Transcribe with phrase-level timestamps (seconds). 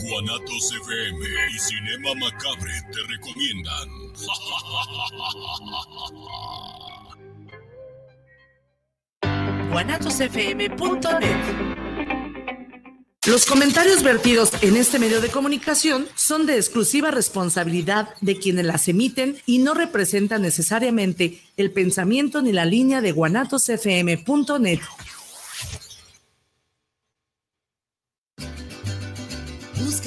[0.00, 1.20] Guanatos FM
[1.54, 3.88] y Cinema Macabre te recomiendan.
[9.70, 11.88] guanatosfm.net
[13.28, 18.88] los comentarios vertidos en este medio de comunicación son de exclusiva responsabilidad de quienes las
[18.88, 24.80] emiten y no representan necesariamente el pensamiento ni la línea de guanatosfm.net.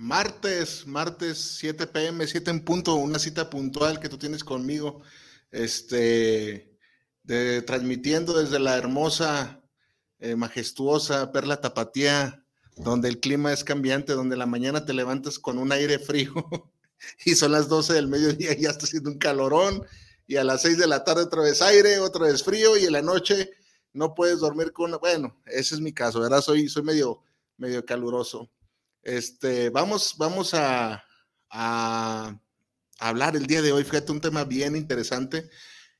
[0.00, 5.02] Martes, martes 7 pm, 7 en punto, una cita puntual que tú tienes conmigo,
[5.50, 6.78] este,
[7.24, 9.60] de, transmitiendo desde la hermosa
[10.20, 12.44] eh, majestuosa, Perla Tapatía,
[12.76, 16.32] donde el clima es cambiante, donde la mañana te levantas con un aire frío
[17.24, 19.84] y son las 12 del mediodía y ya está haciendo un calorón
[20.28, 22.92] y a las 6 de la tarde otra vez aire, otra vez frío y en
[22.92, 23.50] la noche
[23.92, 26.40] no puedes dormir con, bueno, ese es mi caso, ¿verdad?
[26.40, 27.24] Soy, soy medio,
[27.56, 28.48] medio caluroso.
[29.02, 31.04] Este, vamos, vamos a,
[33.00, 35.48] hablar el día de hoy, fíjate, un tema bien interesante.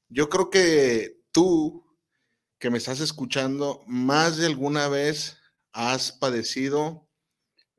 [0.09, 1.85] Yo creo que tú,
[2.59, 5.39] que me estás escuchando, más de alguna vez
[5.73, 7.09] has padecido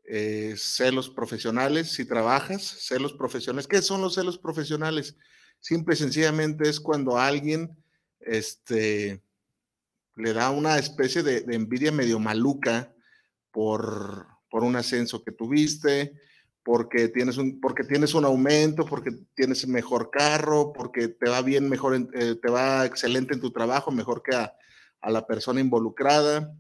[0.05, 3.67] eh, celos profesionales, si trabajas, celos profesionales.
[3.67, 5.15] ¿Qué son los celos profesionales?
[5.59, 7.77] Simple y sencillamente es cuando alguien
[8.19, 9.21] este,
[10.15, 12.94] le da una especie de, envidia medio maluca
[13.51, 16.13] por, por, un ascenso que tuviste,
[16.63, 21.69] porque tienes, un, porque tienes un aumento, porque tienes mejor carro, porque te va bien,
[21.69, 24.53] mejor, eh, te va excelente en tu trabajo, mejor que a,
[25.01, 26.53] a la persona involucrada,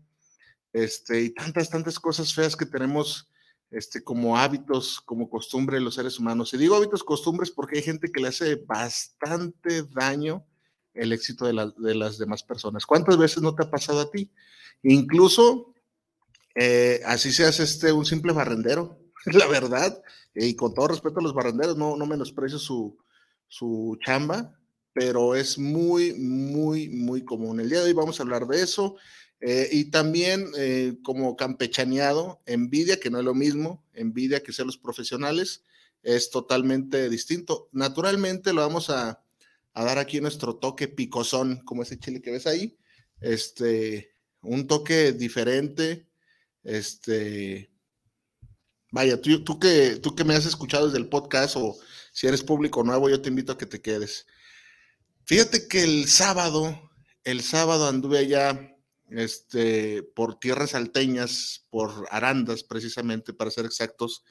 [0.73, 3.29] este, y tantas, tantas cosas feas que tenemos
[3.71, 6.53] este, como hábitos, como costumbre los seres humanos.
[6.53, 10.45] Y digo hábitos, costumbres porque hay gente que le hace bastante daño
[10.93, 12.85] el éxito de, de las demás personas.
[12.85, 14.31] ¿Cuántas veces no te ha pasado a ti?
[14.83, 15.73] Incluso,
[16.61, 20.01] eh, así seas este, un simple barrendero, la verdad,
[20.35, 22.97] y con todo respeto a los barrenderos, no, no menosprecio su,
[23.47, 24.59] su chamba,
[24.91, 27.61] pero es muy, muy, muy común.
[27.61, 28.97] El día de hoy vamos a hablar de eso.
[29.39, 34.65] Eh, y también eh, como campechaneado, envidia, que no es lo mismo, envidia que ser
[34.65, 35.63] los profesionales,
[36.03, 37.69] es totalmente distinto.
[37.71, 39.23] Naturalmente lo vamos a,
[39.73, 42.77] a, dar aquí nuestro toque picosón, como ese chile que ves ahí,
[43.21, 46.08] este, un toque diferente,
[46.63, 47.71] este,
[48.91, 51.77] vaya, tú, que, tú que me has escuchado desde el podcast o
[52.11, 54.25] si eres público nuevo, yo te invito a que te quedes.
[55.25, 56.91] Fíjate que el sábado,
[57.23, 58.75] el sábado anduve allá
[59.09, 64.23] este, por tierras alteñas, por Arandas precisamente, para ser exactos.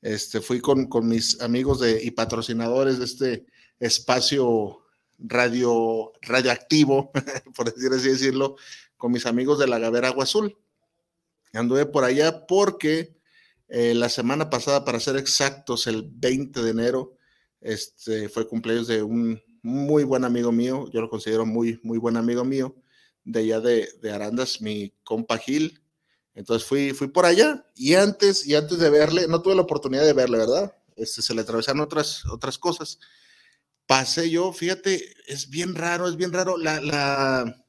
[0.00, 3.46] Este, fui con, con mis amigos de, y patrocinadores de este
[3.78, 4.82] espacio
[5.18, 7.12] radio, radioactivo,
[7.56, 8.56] por decir así decirlo,
[8.96, 10.56] con mis amigos de la Gavera Agua Azul.
[11.52, 13.16] Anduve por allá porque
[13.68, 17.16] eh, la semana pasada, para ser exactos, el 20 de enero,
[17.60, 22.16] este, fue cumpleaños de un, muy buen amigo mío, yo lo considero muy, muy buen
[22.16, 22.74] amigo mío,
[23.24, 25.80] de allá de, de Arandas, mi compa Gil.
[26.34, 30.04] Entonces fui, fui por allá y antes, y antes de verle, no tuve la oportunidad
[30.04, 30.74] de verle, ¿verdad?
[30.96, 32.98] Este, se le atravesaron otras, otras cosas.
[33.86, 37.61] Pasé yo, fíjate, es bien raro, es bien raro la, la,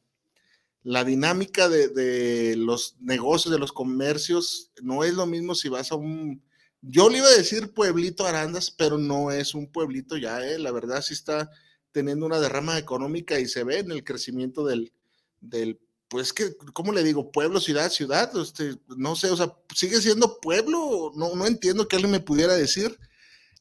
[0.83, 5.91] la dinámica de, de, los negocios, de los comercios, no es lo mismo si vas
[5.91, 6.43] a un,
[6.81, 10.59] yo le iba a decir pueblito Arandas, pero no es un pueblito ya, ¿eh?
[10.59, 11.49] la verdad sí está,
[11.93, 14.91] teniendo una derrama económica y se ve en el crecimiento del,
[15.39, 17.31] del pues que, ¿cómo le digo?
[17.31, 21.95] Pueblo, ciudad, ciudad, este, no sé, o sea, sigue siendo pueblo, no, no entiendo que
[21.95, 22.99] alguien me pudiera decir,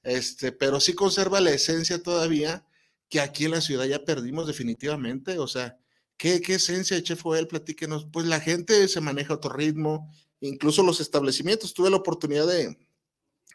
[0.03, 2.67] este, pero sí conserva la esencia todavía
[3.09, 5.79] que aquí en la ciudad ya perdimos definitivamente, o sea,
[6.23, 7.49] ¿qué, esencia, Chef Joel?
[7.49, 11.75] Platíquenos, pues la gente se maneja a otro ritmo, incluso los establecimientos.
[11.75, 12.79] Tuve la oportunidad de,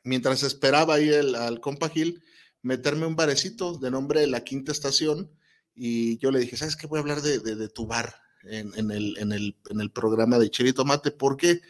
[0.03, 2.21] mientras esperaba ahí el, al Compa Gil,
[2.61, 5.31] meterme un barecito de nombre La Quinta Estación
[5.73, 6.87] y yo le dije, ¿sabes qué?
[6.87, 11.11] Voy a hablar de, tu bar en, el, en, el, programa de Chile Tomate.
[11.11, 11.61] ¿Por qué?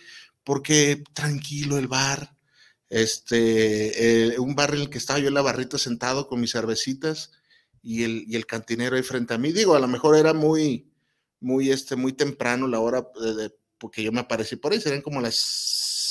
[0.43, 2.35] Porque tranquilo el bar,
[2.89, 6.53] este, eh, un bar en el que estaba yo en la barrita sentado con mis
[6.53, 7.31] cervecitas
[7.81, 9.51] y el, y el cantinero ahí frente a mí.
[9.51, 10.91] Digo, a lo mejor era muy,
[11.39, 15.21] muy, este, muy temprano la hora de, porque yo me aparecí por ahí, serían como
[15.21, 15.35] las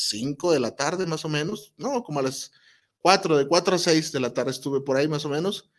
[0.08, 2.52] 5 de la tarde más o menos, no, como a las
[2.98, 5.70] 4, de 4 a 6 de la tarde estuve por ahí más o menos.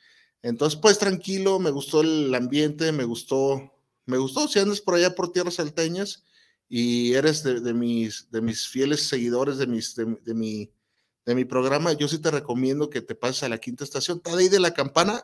[0.42, 3.74] Entonces, pues tranquilo, me gustó el ambiente, me gustó,
[4.06, 6.24] me gustó, si andas por allá por tierras salteñas
[6.70, 10.72] y eres de, mis, de mis fieles seguidores de, mis, de, mi,
[11.26, 14.38] de mi programa, yo sí te recomiendo que te pases a la quinta estación, está
[14.38, 15.24] ahí de la campana,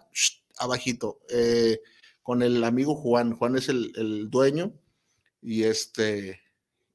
[0.58, 1.20] abajito.
[1.30, 1.80] Eh,
[2.24, 3.36] con el amigo Juan.
[3.36, 4.74] Juan es el, dueño
[5.42, 6.42] y este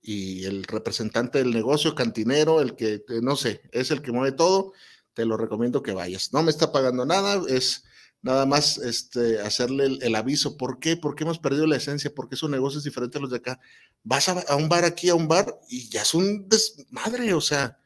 [0.01, 4.73] y el representante del negocio, cantinero, el que, no sé, es el que mueve todo,
[5.13, 6.33] te lo recomiendo que vayas.
[6.33, 7.85] No me está pagando nada, es
[8.23, 10.57] nada más este, hacerle el, aviso.
[10.57, 10.97] ¿Por qué?
[10.97, 13.61] Porque hemos perdido la esencia, porque su negocio es diferente a los de acá.
[14.03, 17.79] Vas a, un bar aquí, a un bar, y ya es un desmadre, o sea,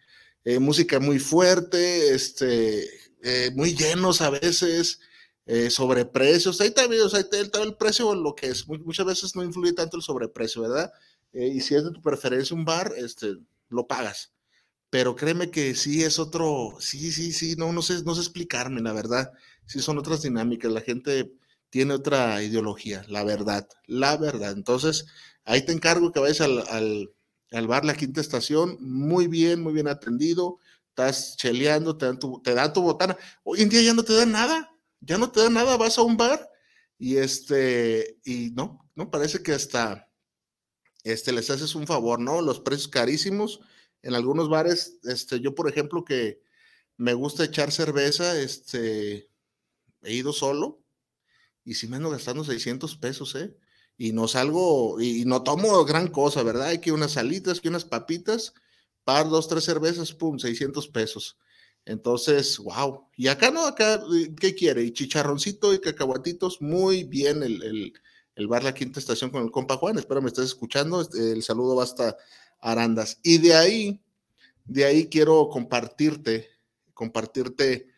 [0.45, 2.89] eh, música muy fuerte, este,
[3.23, 5.01] eh, muy llenos a veces,
[5.47, 9.35] eh, sobreprecios, ahí también, o sea, ahí está el precio, lo que es, muchas veces
[9.37, 10.93] no influye tanto el sobreprecio, ¿verdad?
[11.33, 13.37] Eh, y si es de tu preferencia un bar, este,
[13.69, 14.33] lo pagas.
[14.91, 18.83] Pero créeme que sí es otro, sí, sí, sí, no, no sé, no sé explicarme,
[18.83, 19.33] la verdad.
[19.67, 21.33] Sí son otras dinámicas, la gente
[21.71, 24.53] tiene otra ideología, la verdad, la verdad.
[24.53, 25.07] Entonces,
[25.45, 26.63] ahí te encargo que vayas al,
[27.51, 30.59] al, bar La Quinta Estación, muy bien, muy bien atendido,
[30.91, 33.17] estás cheleando, te dan tu, te dan tu botana.
[33.45, 34.72] Hoy en día ya no te dan nada,
[35.03, 36.49] ya no te da nada, vas a un bar
[36.99, 40.09] y este, y no, no, parece que hasta
[41.03, 42.41] este, les haces un favor, ¿no?
[42.41, 43.61] Los precios carísimos.
[44.03, 46.41] En algunos bares, este, yo por ejemplo que
[46.97, 49.29] me gusta echar cerveza, este,
[50.03, 50.83] he ido solo
[51.65, 53.57] y si me ando gastando 600 pesos, ¿eh?
[53.99, 56.69] Y no salgo, y no tomo gran cosa, ¿verdad?
[56.69, 58.55] Hay que unas salitas, que unas papitas,
[59.05, 61.39] par, dos, tres cervezas, pum, 600 pesos.
[61.85, 63.09] Entonces, wow.
[63.17, 64.85] Y acá no, acá, eh, ¿qué quiere?
[64.85, 67.93] Y chicharroncito y cacahuatitos, muy bien el,
[68.35, 69.99] el, bar La Quinta Estación con el compa Juan.
[69.99, 71.01] Espero me estés escuchando.
[71.01, 72.17] Este, el saludo va hasta
[72.61, 73.19] Arandas.
[73.23, 74.01] Y de ahí,
[74.65, 76.49] de ahí quiero compartirte,
[76.95, 77.89] compartirte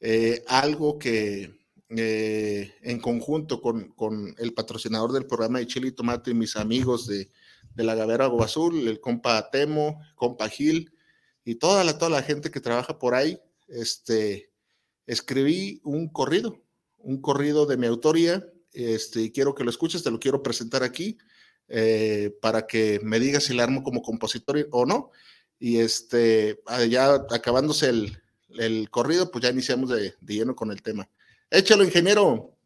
[0.00, 1.58] eh, algo que
[1.88, 6.56] eh, en conjunto con, con, el patrocinador del programa de Chile y Tomate y mis
[6.56, 7.30] amigos de,
[7.74, 10.92] de la Gavera Agua Azul, el compa Temo, compa Gil,
[11.44, 14.50] y toda la, toda la gente que trabaja por ahí, este,
[15.06, 16.62] escribí un corrido,
[16.98, 20.82] un corrido de mi autoría, este, y quiero que lo escuches, te lo quiero presentar
[20.82, 21.18] aquí,
[21.68, 25.10] eh, para que me digas si la armo como compositor o no.
[25.58, 28.18] Y este, ah, ya acabándose el,
[28.58, 31.08] el corrido, pues ya iniciamos de, de lleno con el tema.
[31.50, 32.56] Échalo, ingeniero.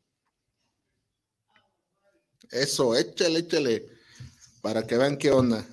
[2.50, 3.86] Eso, échale, échale,
[4.62, 5.66] para que vean qué onda.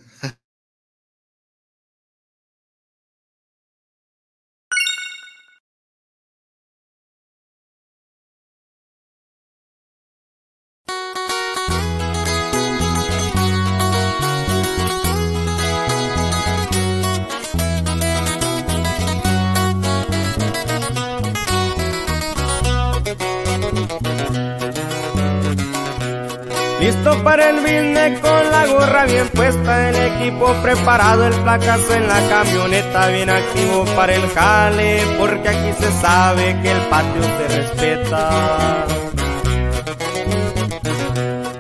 [27.34, 32.30] Para el business con la gorra bien puesta, el equipo preparado, el placazo en la
[32.30, 38.86] camioneta, bien activo para el jale, porque aquí se sabe que el patio se respeta.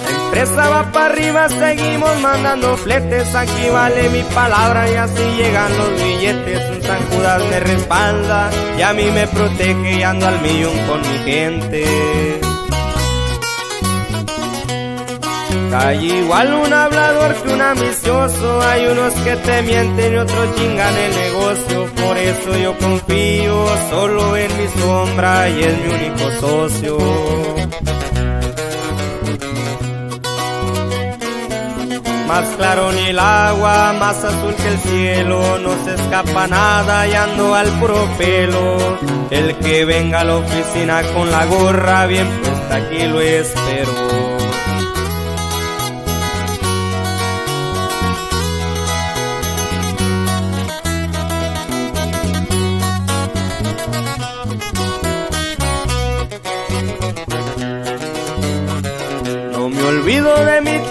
[0.03, 5.75] La empresa va para arriba, seguimos mandando fletes, aquí vale mi palabra y así llegan
[5.75, 10.39] los billetes, un San Judas me respalda y a mí me protege y ando al
[10.39, 12.52] millón con mi gente.
[15.75, 20.95] Hay igual un hablador que un ambicioso, hay unos que te mienten y otros chingan
[20.95, 26.97] el negocio, por eso yo confío solo en mi sombra y es mi único socio.
[32.27, 37.13] Más claro ni el agua, más azul que el cielo, no se escapa nada y
[37.13, 38.97] ando al puro pelo.
[39.31, 44.32] El que venga a la oficina con la gorra bien puesta aquí lo espero.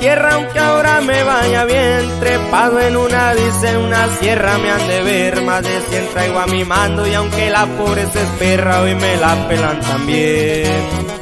[0.00, 2.20] Tierra, aunque ahora me vaya bien.
[2.20, 5.42] Trepado en una dice una sierra, me han de ver.
[5.42, 9.16] Más de cien traigo a mi mando, y aunque la pobreza es perra, hoy me
[9.16, 11.12] la pelan también.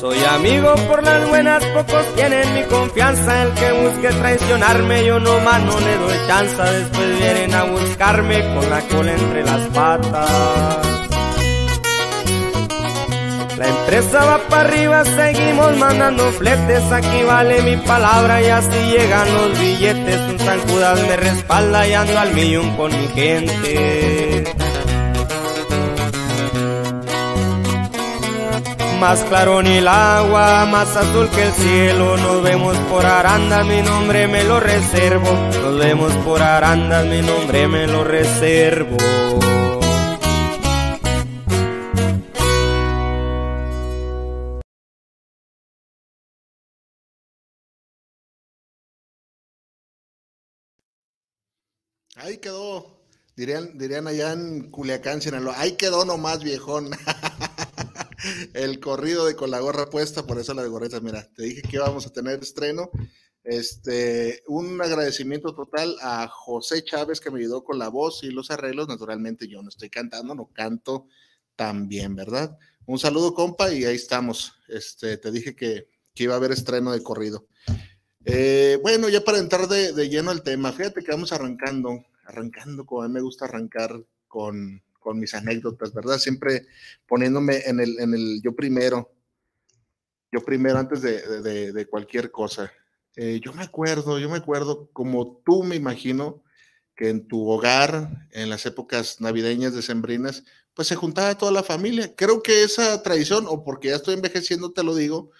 [0.00, 3.42] Soy amigo por las buenas, pocos tienen mi confianza.
[3.42, 6.62] El que busque traicionarme, yo nomás no le doy chance.
[6.62, 10.87] Después vienen a buscarme con la cola entre las patas.
[13.58, 16.92] La empresa va para arriba, seguimos mandando fletes.
[16.92, 20.20] Aquí vale mi palabra y así llegan los billetes.
[20.30, 20.60] Un San
[21.08, 24.44] me respalda y ando al millón con mi gente.
[29.00, 32.16] Más claro ni el agua, más azul que el cielo.
[32.16, 35.32] Nos vemos por Aranda, mi nombre me lo reservo.
[35.62, 38.96] Nos vemos por Aranda, mi nombre me lo reservo.
[52.28, 53.00] Ahí quedó,
[53.36, 56.90] dirían, dirían allá en Culiacán, Sinaloa, ahí quedó nomás viejón.
[58.52, 61.62] el corrido de con la gorra puesta, por eso la de gorreta, mira, te dije
[61.62, 62.90] que íbamos a tener estreno.
[63.44, 68.50] Este, un agradecimiento total a José Chávez que me ayudó con la voz y los
[68.50, 68.88] arreglos.
[68.88, 71.06] Naturalmente yo no estoy cantando, no canto
[71.56, 72.58] tan bien, ¿verdad?
[72.84, 74.52] Un saludo, compa, y ahí estamos.
[74.68, 77.46] Este, te dije que, que iba a haber estreno de corrido.
[78.30, 82.84] Eh, bueno, ya para entrar de, de, lleno al tema, fíjate que vamos arrancando, arrancando
[82.84, 86.18] como a mí me gusta arrancar con, con mis anécdotas, ¿verdad?
[86.18, 86.66] Siempre
[87.06, 89.10] poniéndome en el, en el yo primero,
[90.30, 92.70] yo primero antes de, de, cualquier cosa.
[93.16, 96.42] Eh, yo me acuerdo, yo me acuerdo, como tú me imagino,
[96.94, 100.44] que en tu hogar, en las épocas navideñas decembrinas,
[100.74, 102.14] pues se juntaba toda la familia.
[102.14, 105.30] Creo que esa tradición, o porque ya estoy envejeciendo, te lo digo,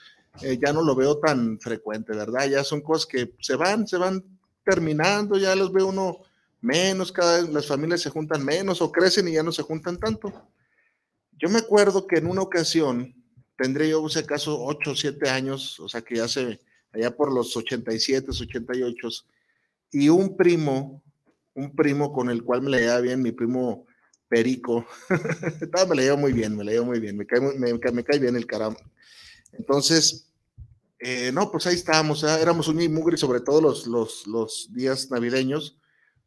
[0.40, 2.48] eh, ya no lo veo tan frecuente, ¿verdad?
[2.48, 4.24] Ya son cosas que se van, se van
[4.64, 6.22] terminando, ya los ve uno
[6.60, 9.98] menos, cada vez las familias se juntan menos o crecen y ya no se juntan
[9.98, 10.32] tanto.
[11.38, 13.14] Yo me acuerdo que en una ocasión,
[13.56, 16.60] tendré yo, si acaso, 8 o 7 años, o sea que ya se,
[16.92, 19.08] allá por los 87, 88,
[19.92, 21.02] y un primo,
[21.54, 23.86] un primo con el cual me le llevaba bien, mi primo
[24.28, 24.84] Perico,
[25.88, 28.18] me le llevo muy bien, me le llevo muy bien, me cae, me, me cae
[28.18, 28.80] bien el caramba.
[29.52, 30.28] Entonces,
[30.98, 32.40] eh, no, pues ahí estábamos, ¿eh?
[32.40, 35.77] éramos un y mugre, sobre todo los, los, los días navideños,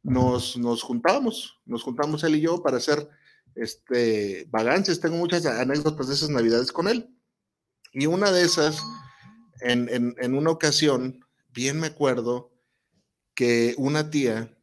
[0.03, 3.07] nos, nos juntábamos, nos juntamos él y yo para hacer
[3.55, 4.99] este, vagancias.
[4.99, 7.09] Tengo muchas anécdotas de esas navidades con él.
[7.93, 8.81] Y una de esas,
[9.61, 12.51] en, en, en una ocasión, bien me acuerdo
[13.35, 14.57] que una tía,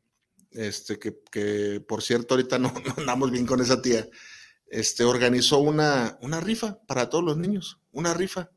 [0.52, 4.08] este, que, que por cierto ahorita no, no, andamos bien con esa tía,
[4.66, 8.50] este, organizó una, una rifa para todos los niños, una rifa.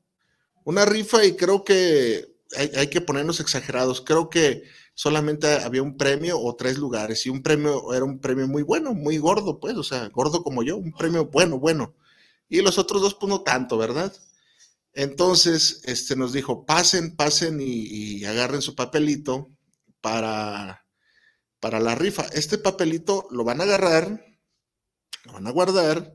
[0.64, 4.02] Una rifa y creo que hay, hay que ponernos exagerados.
[4.02, 4.64] Creo que
[5.02, 8.94] solamente había un premio o tres lugares y un premio era un premio muy bueno,
[8.94, 11.96] muy gordo, pues, o sea, gordo como yo, un premio bueno, bueno.
[12.48, 14.14] Y los otros dos, pues no tanto, ¿verdad?
[14.94, 19.50] Entonces, este nos dijo, pasen, pasen y, y agarren su papelito
[20.02, 20.86] para,
[21.60, 22.28] para la rifa.
[22.34, 24.24] Este papelito lo van a agarrar,
[25.24, 26.14] lo van a guardar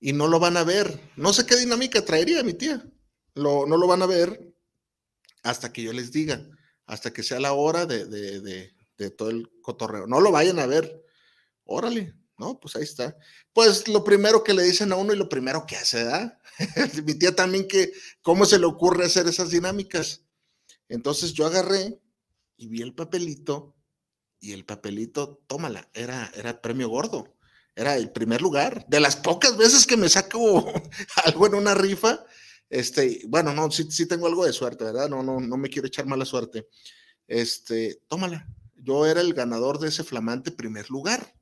[0.00, 1.08] y no lo van a ver.
[1.14, 2.84] No sé qué dinámica traería mi tía.
[3.34, 4.52] Lo, no lo van a ver
[5.44, 6.44] hasta que yo les diga
[6.88, 10.06] hasta que sea la hora de, de, de, todo el cotorreo.
[10.06, 11.04] No lo vayan a ver.
[11.64, 12.58] Órale, ¿no?
[12.58, 13.16] Pues ahí está.
[13.52, 16.40] Pues lo primero que le dicen a uno y lo primero que hace, ¿da?
[17.04, 17.92] Mi tía también que,
[18.22, 20.24] ¿cómo se le ocurre hacer esas dinámicas?
[20.88, 22.00] Entonces yo agarré
[22.56, 23.76] y vi el papelito
[24.40, 27.36] y el papelito, tómala, era, era premio gordo.
[27.76, 28.86] Era el primer lugar.
[28.88, 30.72] De las pocas veces que me saco
[31.24, 32.24] algo en una rifa,
[32.70, 35.08] este, bueno, no, sí, tengo algo de suerte, ¿verdad?
[35.08, 36.68] No, no, no me quiero echar mala suerte.
[37.26, 38.46] Este, tómala.
[38.74, 41.34] Yo era el ganador de ese flamante primer lugar,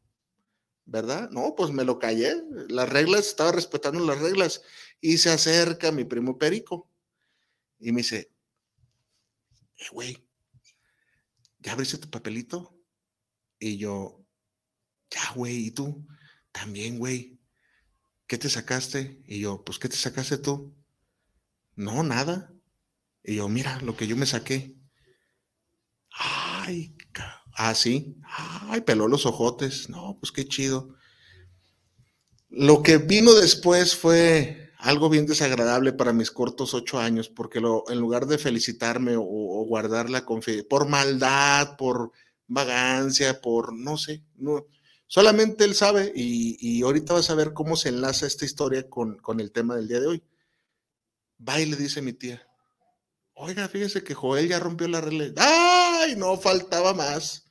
[0.84, 1.30] ¿verdad?
[1.30, 2.42] No, pues me lo callé.
[2.68, 4.62] Las reglas, estaba respetando las reglas.
[5.00, 6.90] Y se acerca mi primo Perico
[7.78, 8.32] y me dice,
[9.78, 10.26] eh, güey,
[11.58, 12.80] ¿ya abriste tu papelito?
[13.58, 14.24] Y yo,
[15.10, 16.06] ya, güey, ¿y tú?
[16.52, 17.38] También, güey.
[18.26, 19.22] ¿Qué te sacaste?
[19.26, 20.74] Y yo, pues, ¿qué te sacaste tú?
[21.76, 22.52] No, nada.
[23.22, 24.74] Y yo, mira, lo que yo me saqué.
[26.10, 26.94] Ay,
[27.54, 28.16] ah, sí.
[28.68, 29.88] Ay, peló los ojotes.
[29.90, 30.96] No, pues qué chido.
[32.48, 37.84] Lo que vino después fue algo bien desagradable para mis cortos ocho años, porque lo,
[37.90, 39.22] en lugar de felicitarme o,
[39.66, 42.12] guardar la confianza, por maldad, por
[42.46, 44.66] vagancia, por no sé, no,
[45.06, 49.16] solamente él sabe y, y, ahorita vas a ver cómo se enlaza esta historia con,
[49.18, 50.22] con el tema del día de hoy.
[51.38, 52.46] Va le dice mi tía,
[53.38, 55.30] Oiga, fíjese que Joel ya rompió la regla.
[55.36, 56.16] ¡Ay!
[56.16, 57.44] No faltaba más.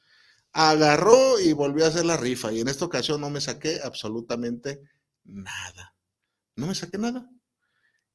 [0.51, 2.51] Agarró y volvió a hacer la rifa.
[2.51, 4.81] Y en esta ocasión no me saqué absolutamente
[5.23, 5.95] nada.
[6.55, 7.29] No me saqué nada.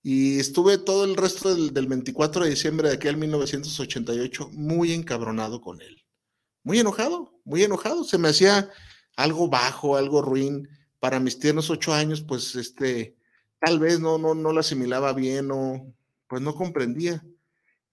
[0.03, 5.81] Y estuve todo el resto del, 24 de diciembre de aquel 1988 muy encabronado con
[5.81, 6.05] él.
[6.65, 8.03] Muy enojado, muy enojado.
[8.03, 8.69] Se me hacía
[9.15, 10.69] algo bajo, algo ruin.
[10.99, 13.17] Para mis tiernos ocho años, pues este,
[13.61, 15.95] tal vez no, no, no lo asimilaba bien o
[16.27, 17.25] pues no comprendía.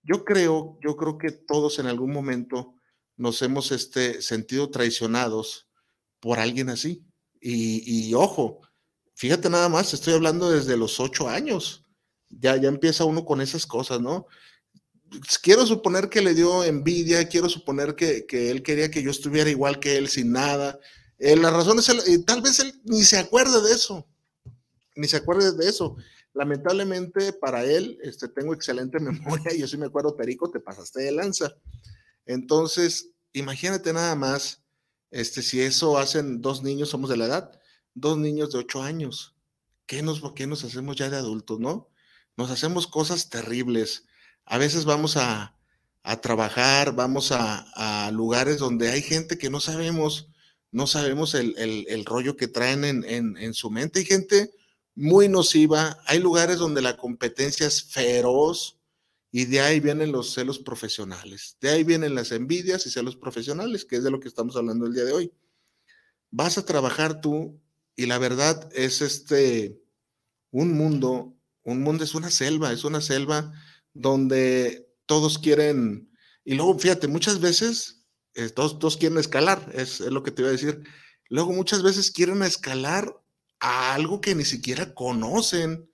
[0.04, 2.76] Yo creo, yo creo que todos en algún momento
[3.18, 5.68] nos hemos este, sentido traicionados
[6.20, 7.04] por alguien así.
[7.40, 8.62] Y, ojo,
[9.16, 11.84] fíjate nada más, estoy hablando desde los ocho años.
[12.30, 14.28] Ya, ya empieza uno con esas cosas, ¿no?
[15.42, 19.80] Quiero suponer que le dio envidia, quiero suponer que, él quería que yo estuviera igual
[19.80, 20.80] que él sin nada.
[21.18, 24.06] Eh, la razón es, tal vez él ni se acuerde de eso,
[24.98, 25.96] ni se acuerde de eso.
[26.34, 31.12] Lamentablemente para él, este, tengo excelente memoria yo sí me acuerdo, Perico, te pasaste de
[31.12, 31.56] lanza.
[32.26, 34.62] Entonces, imagínate nada más,
[35.12, 37.60] este, si eso hacen dos niños, somos de la edad,
[37.94, 39.36] dos niños de ocho años.
[39.86, 41.90] ¿Qué nos, qué nos hacemos ya de adultos, no?
[42.36, 44.06] Nos hacemos cosas terribles.
[44.46, 45.54] A veces vamos a,
[46.22, 50.30] trabajar, vamos a, lugares donde hay gente que no sabemos,
[50.72, 54.00] no sabemos el, rollo que traen en, en, su mente.
[54.00, 54.52] Hay gente
[54.98, 56.00] muy nociva.
[56.08, 58.80] Hay lugares donde la competencia es feroz
[59.32, 61.56] y de ahí vienen los celos profesionales.
[61.62, 64.88] De ahí vienen las envidias y celos profesionales, que es de lo que estamos hablando
[64.88, 65.32] el día de hoy.
[66.32, 67.62] Vas a trabajar tú
[67.96, 69.80] y la verdad es este
[70.50, 73.54] un mundo, un mundo es una selva, es una selva
[73.94, 76.12] donde todos quieren
[76.44, 80.50] y luego fíjate, muchas veces eh, todos, quieren escalar, es, es lo que te iba
[80.50, 80.82] a decir.
[81.30, 83.22] Luego muchas veces quieren escalar
[83.60, 85.90] a algo que ni siquiera conocen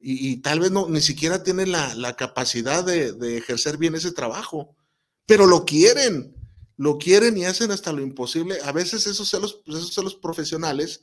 [0.00, 4.76] y, tal vez no, ni siquiera tienen la, capacidad de, ejercer bien ese trabajo,
[5.26, 6.36] pero lo quieren,
[6.76, 8.58] lo quieren y hacen hasta lo imposible.
[8.62, 11.02] A veces esos celos, esos celos profesionales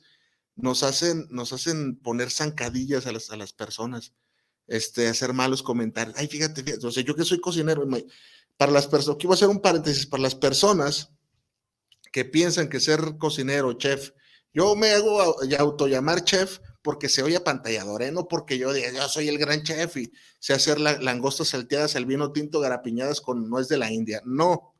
[0.54, 4.14] nos hacen, nos hacen poner zancadillas a las, a las personas,
[4.66, 6.16] este, hacer malos comentarios.
[6.16, 7.86] Ay, fíjate, fíjate, o yo que soy cocinero,
[8.56, 11.10] para las personas, aquí voy hacer un paréntesis, para las personas
[12.10, 14.12] que piensan que ser cocinero, chef,
[14.56, 18.10] yo me hago auto llamar chef porque se oye apantallador, ¿eh?
[18.10, 22.06] no porque yo diga, yo soy el gran chef y sé hacer langostas salteadas al
[22.06, 24.22] vino tinto garapiñadas con nuez de la India.
[24.24, 24.74] No,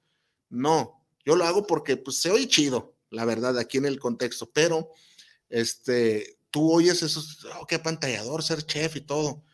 [0.49, 4.51] no, yo lo hago porque pues, se oye chido, la verdad, aquí en el contexto,
[4.51, 4.93] pero
[5.51, 7.23] este, tú oyes eso,
[7.61, 9.45] oh, qué apantallador ser chef y todo.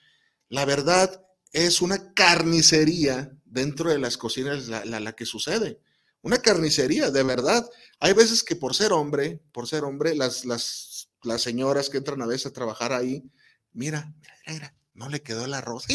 [0.49, 5.81] La verdad es una carnicería dentro de las cocinas la, la que sucede
[6.23, 7.69] una carnicería, de verdad.
[8.01, 12.23] Hay veces que por ser hombre, por ser hombre, las, las, las señoras que entran
[12.23, 13.25] a veces a trabajar ahí,
[13.73, 14.15] mira,
[14.47, 15.87] mira, no le quedó el arroz.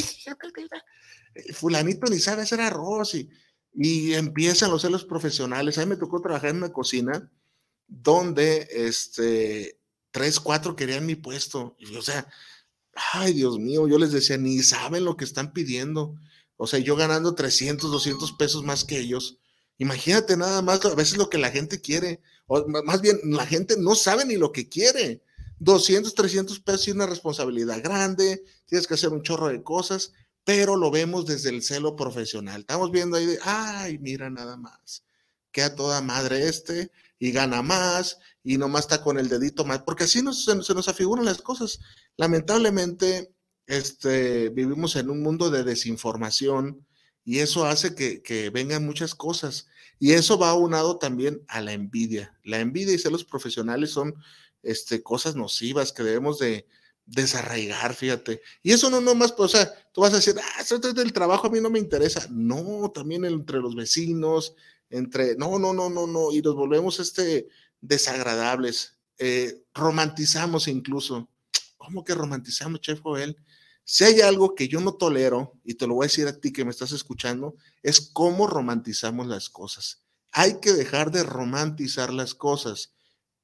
[1.53, 3.29] Fulanito ni sabe hacer arroz y,
[3.73, 5.77] y empiezan los profesionales.
[5.77, 7.31] A mí me tocó trabajar en una cocina
[7.87, 9.79] donde este,
[10.11, 11.75] tres, cuatro querían mi puesto.
[11.79, 12.27] Y, o sea,
[13.13, 16.15] ay Dios mío, yo les decía, ni saben lo que están pidiendo.
[16.57, 19.39] O sea, yo ganando 300, 200 pesos más que ellos
[19.77, 23.75] Imagínate nada más a veces lo que la gente quiere, o más bien la gente
[23.77, 25.21] no sabe ni lo que quiere.
[25.59, 30.13] 200, 300 pesos y una responsabilidad grande, tienes que hacer un chorro de cosas,
[30.43, 32.61] pero lo vemos desde el celo profesional.
[32.61, 35.03] Estamos viendo ahí de, ay, mira nada más,
[35.51, 40.05] queda toda madre este y gana más y nomás está con el dedito más, porque
[40.05, 41.79] así nos, se, nos afiguran las cosas.
[42.15, 43.33] Lamentablemente,
[43.65, 46.85] este, vivimos en un mundo de desinformación,
[47.27, 49.67] y eso hace que, vengan muchas cosas.
[49.99, 52.33] Y eso va aunado también a la envidia.
[52.45, 54.15] La envidia y celos profesionales son
[54.63, 56.65] este, cosas nocivas que debemos de
[57.05, 58.41] desarraigar, fíjate.
[58.63, 61.11] Y eso no nomás, pues, o sea, tú vas a decir, ah, eso es del
[61.11, 62.25] trabajo, a mí no me interesa.
[62.31, 64.55] No, también entre los vecinos,
[64.89, 67.49] entre, no, no, no, no, no, y nos volvemos este,
[67.81, 68.99] desagradables.
[69.17, 71.27] Eh, romantizamos incluso.
[71.75, 73.35] ¿Cómo que romantizamos, Chef Joel?
[73.89, 76.51] Si hay algo que yo no tolero, y te lo voy a decir a ti
[76.51, 80.03] que me estás escuchando, es cómo romantizamos las cosas.
[80.33, 82.91] Hay que dejar de romantizar las cosas.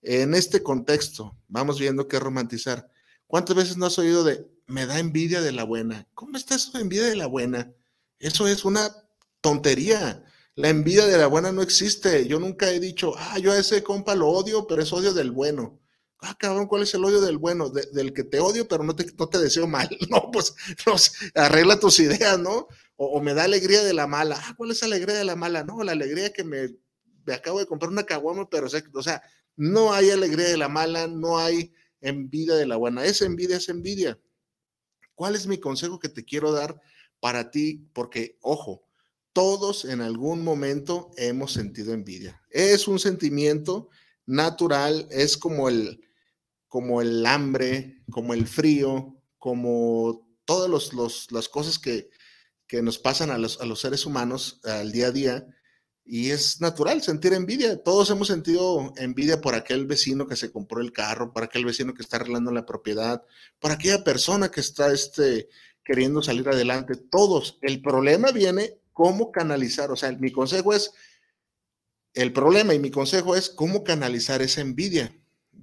[0.01, 2.91] En este contexto, vamos viendo qué romantizar.
[3.25, 6.09] ¿Cuántas veces no has oído de me da envidia de la buena?
[6.13, 7.71] ¿Cómo está eso de envidia de la buena?
[8.19, 8.93] Eso es una
[9.39, 10.25] tontería.
[10.55, 12.27] La envidia de la buena no existe.
[12.27, 15.31] Yo nunca he dicho, ah, yo a ese compa lo odio, pero es odio del
[15.31, 15.79] bueno
[16.23, 17.69] ah, cabrón, ¿cuál es el odio del bueno?
[17.69, 19.89] del que te odio, pero no te, no te deseo mal.
[20.09, 20.53] No, pues
[21.35, 22.67] arregla tus ideas, ¿no?
[22.95, 24.39] O, me da alegría de la mala.
[24.39, 25.63] Ah, ¿cuál es la alegría de la mala?
[25.63, 26.69] No, la alegría que me,
[27.33, 29.21] acabo de comprar una caguama, pero, o sea,
[29.55, 33.05] no hay alegría de la mala, no hay envidia de la buena.
[33.05, 34.19] Esa envidia es envidia.
[35.15, 36.79] ¿Cuál es mi consejo que te quiero dar
[37.23, 38.85] para ti, porque, ojo,
[39.31, 42.41] todos en algún momento hemos sentido envidia.
[42.49, 43.87] Es un sentimiento
[44.25, 46.01] natural, es como el,
[46.73, 50.91] como el hambre, como el frío, como todas
[51.29, 52.09] las cosas que,
[52.81, 55.47] nos pasan a los, a los, seres humanos al día a día.
[56.03, 57.83] Y es natural sentir envidia.
[57.83, 61.93] Todos hemos sentido envidia por aquel vecino que se compró el carro, por aquel vecino
[61.93, 63.21] que está arreglando la propiedad,
[63.59, 65.49] por aquella persona que está este,
[65.85, 66.95] queriendo salir adelante.
[66.95, 67.59] Todos.
[67.61, 69.91] El problema viene cómo canalizar.
[69.91, 70.91] O sea, mi consejo es,
[72.15, 75.15] el problema y mi consejo es cómo canalizar esa envidia.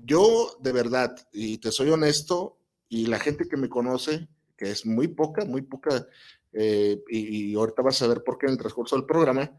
[0.04, 4.84] Yo, de verdad, y te soy honesto, y la gente que me conoce, que es
[4.84, 6.06] muy poca, muy poca,
[6.52, 9.56] eh, y, ahorita vas a ver por qué en el transcurso del programa,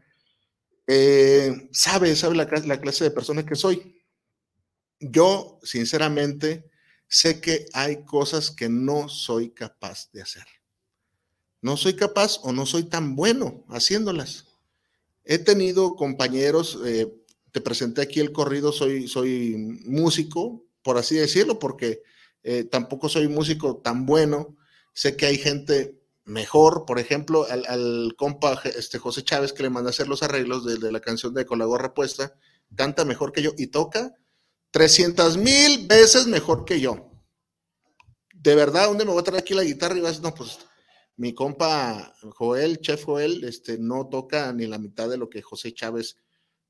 [0.86, 4.02] eh, sabe, sabe la, la clase de persona que soy.
[5.00, 6.70] Yo, sinceramente,
[7.08, 10.44] sé que hay cosas que no soy capaz de hacer.
[11.60, 14.46] No soy capaz o no soy tan bueno haciéndolas.
[15.24, 17.12] He tenido compañeros, eh,
[17.52, 22.02] te presenté aquí el corrido, soy, soy músico, por así decirlo, porque
[22.42, 24.56] eh, tampoco soy músico tan bueno.
[24.94, 29.90] Sé que hay gente mejor, por ejemplo, al, compa este, José Chávez que le manda
[29.90, 32.34] a hacer los arreglos de, la canción de Con la gorra puesta,
[32.74, 34.14] canta mejor que yo y toca
[34.70, 37.10] 300 mil veces mejor que yo.
[38.34, 39.96] De verdad, ¿dónde me voy a traer aquí la guitarra?
[39.96, 40.58] Y vas, no, pues
[41.16, 45.74] mi compa Joel, Chef Joel, este, no toca ni la mitad de lo que José
[45.74, 46.16] Chávez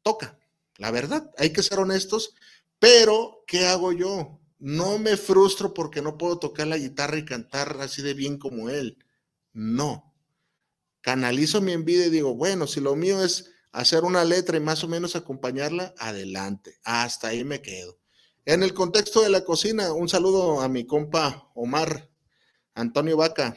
[0.03, 0.39] toca.
[0.79, 2.35] La verdad, hay que ser honestos,
[2.79, 4.41] pero ¿qué hago yo?
[4.59, 8.71] No me frustro porque no puedo tocar la guitarra y cantar así de bien como
[8.71, 8.99] él.
[9.53, 10.15] No.
[11.01, 14.85] Canalizo mi envidia y digo, bueno, si lo mío es hacer una letra y más
[14.85, 16.79] o menos acompañarla, adelante.
[16.85, 17.99] Hasta ahí me quedo.
[18.45, 22.11] En el contexto de la cocina, un saludo a mi compa Omar
[22.75, 23.57] Antonio Vaca.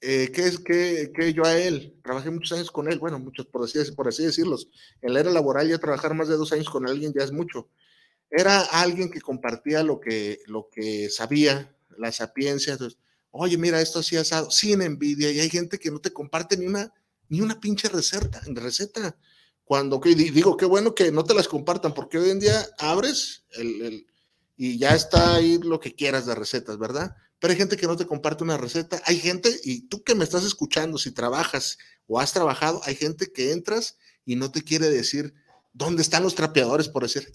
[0.00, 1.98] Eh, ¿qué es que, yo a él?
[2.04, 4.68] Trabajé muchos años con él, bueno, muchos por así, por así decirlos.
[5.02, 7.68] En la era laboral ya trabajar más de dos años con alguien ya es mucho.
[8.30, 12.78] Era alguien que compartía lo que, lo que sabía, la sapiencia.
[13.30, 16.66] Oye, mira, esto así asado, sin envidia, y hay gente que no te comparte ni
[16.66, 16.92] una,
[17.28, 19.16] ni una pinche receta, receta.
[19.64, 23.44] Cuando que digo, qué bueno que no te las compartan, porque hoy en día abres
[23.56, 24.06] el,
[24.56, 27.16] y ya está ahí lo que quieras de recetas, ¿verdad?
[27.38, 29.00] Pero hay gente que no te comparte una receta.
[29.04, 33.32] Hay gente, y tú que me estás escuchando, si trabajas o has trabajado, hay gente
[33.32, 35.34] que entras y no te quiere decir
[35.72, 37.30] dónde están los trapeadores, por decir,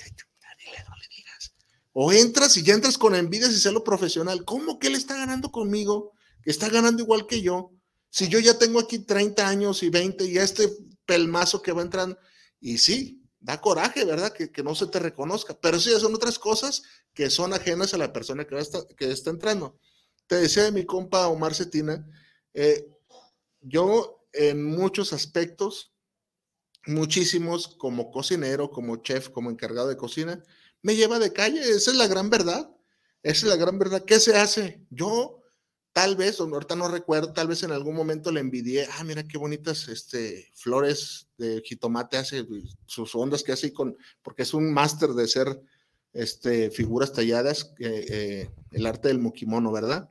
[1.94, 4.44] o entras y ya entras con envidia y lo profesional.
[4.46, 6.12] ¿Cómo que él está ganando conmigo?
[6.42, 7.72] Que está ganando igual que yo.
[8.10, 10.70] Si yo ya tengo aquí 30 años y 20 y este
[11.06, 12.18] pelmazo que va entrando.
[12.60, 14.34] Y sí, da coraje, ¿verdad?
[14.34, 15.58] Que, no se te reconozca.
[15.60, 16.82] Pero sí, son otras cosas
[17.14, 19.78] que son ajenas a la persona que, está, que está entrando.
[20.34, 22.04] Te decía de mi compa Omar Cetina,
[22.56, 22.90] eh,
[23.62, 25.94] yo en muchos aspectos,
[26.88, 30.42] muchísimos como cocinero, como chef, como encargado de cocina,
[30.82, 31.60] me lleva de calle.
[31.62, 32.68] Esa es la gran verdad.
[33.22, 34.06] Esa es la gran verdad.
[34.06, 34.84] ¿Qué se hace?
[34.90, 35.44] Yo,
[35.92, 38.88] tal vez, ahorita no recuerdo, tal vez en algún momento le envidié.
[38.98, 42.44] Ah, mira qué bonitas este, flores de jitomate hace,
[42.88, 45.62] sus ondas que hace con, porque es un máster de ser
[46.12, 50.10] este, figuras talladas, eh, eh, el arte del mukimono, ¿verdad?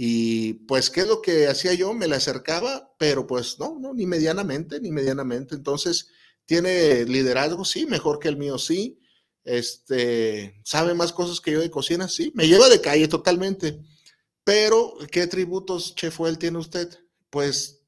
[0.00, 1.92] Y pues, ¿qué es lo que hacía yo?
[1.92, 5.56] Me la acercaba, pero pues no, no, ni medianamente, ni medianamente.
[5.56, 6.08] Entonces,
[6.46, 7.64] ¿tiene liderazgo?
[7.64, 9.00] Sí, mejor que el mío, sí
[9.48, 13.80] este, sabe más cosas que yo de cocina, sí, me lleva de calle totalmente.
[14.44, 16.88] Pero, ¿qué tributos, Chef él tiene usted?
[17.30, 17.82] Pues,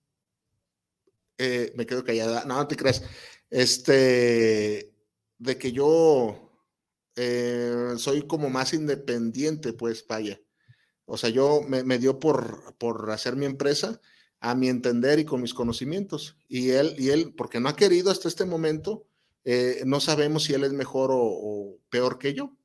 [1.39, 3.03] eh, me quedo callada, no, no te creas,
[3.51, 4.95] este,
[5.39, 6.51] de que yo
[7.17, 10.41] eh, soy como más independiente, pues, vaya.
[11.11, 14.01] O sea, yo me, me dio por, por hacer mi empresa
[14.39, 16.37] a mi entender y con mis conocimientos.
[16.49, 19.07] Y él, y él, porque no ha querido hasta este momento,
[19.45, 22.57] eh, no sabemos si él es mejor o, peor que yo,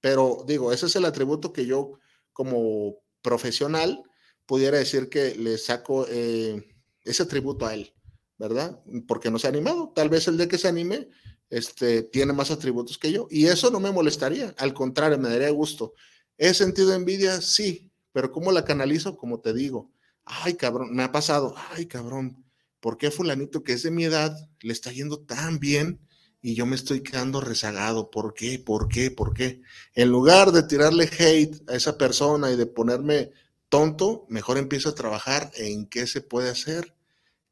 [0.00, 2.00] pero digo, ese es el atributo que yo
[2.32, 4.02] como profesional
[4.46, 7.94] pudiera decir que le saco eh, ese atributo a él,
[8.36, 8.82] ¿verdad?
[9.06, 9.92] Porque no se ha animado.
[9.94, 11.08] Tal vez el de que se anime
[11.50, 15.50] este, tiene más atributos que yo y eso no me molestaría, al contrario, me daría
[15.50, 15.94] gusto.
[16.36, 17.40] ¿He sentido envidia?
[17.40, 19.16] Sí, pero ¿cómo la canalizo?
[19.16, 19.90] Como te digo,
[20.24, 22.44] ay cabrón, me ha pasado, ay cabrón,
[22.80, 26.00] ¿por qué fulanito que es de mi edad le está yendo tan bien?
[26.42, 28.10] y yo me estoy quedando rezagado.
[28.10, 28.58] ¿Por qué?
[28.58, 29.10] ¿Por qué?
[29.10, 29.62] ¿Por qué?
[29.94, 33.30] En lugar de tirarle hate a esa persona y de ponerme
[33.68, 36.94] tonto, mejor empiezo a trabajar en qué se puede hacer,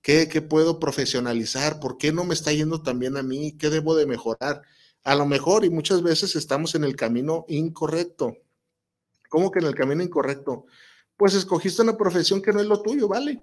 [0.03, 3.71] qué, qué puedo profesionalizar, por qué no me está yendo tan bien a mí, qué
[3.71, 4.63] debo de mejorar.
[5.05, 8.37] A lo mejor y muchas veces estamos en el camino incorrecto.
[9.31, 10.67] ¿Cómo que en el camino incorrecto?
[11.17, 13.41] Pues escogiste una profesión que no es lo tuyo, ¿vale?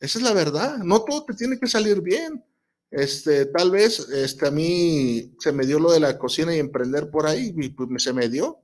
[0.00, 0.78] Esa es la verdad.
[0.78, 2.42] No todo te tiene que salir bien.
[2.90, 7.10] Este, tal vez este, a mí se me dio lo de la cocina y emprender
[7.10, 8.62] por ahí, y pues se me dio,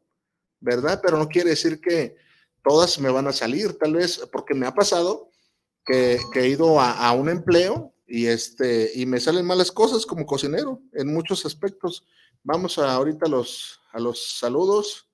[0.60, 1.00] ¿verdad?
[1.02, 2.16] Pero no quiere decir que
[2.64, 5.30] todas me van a salir, tal vez, porque me ha pasado
[5.84, 10.80] que, he ido a, un empleo y, este, y me salen malas cosas como cocinero
[10.92, 12.06] en muchos aspectos.
[12.42, 15.08] Vamos a, ahorita los, a los saludos.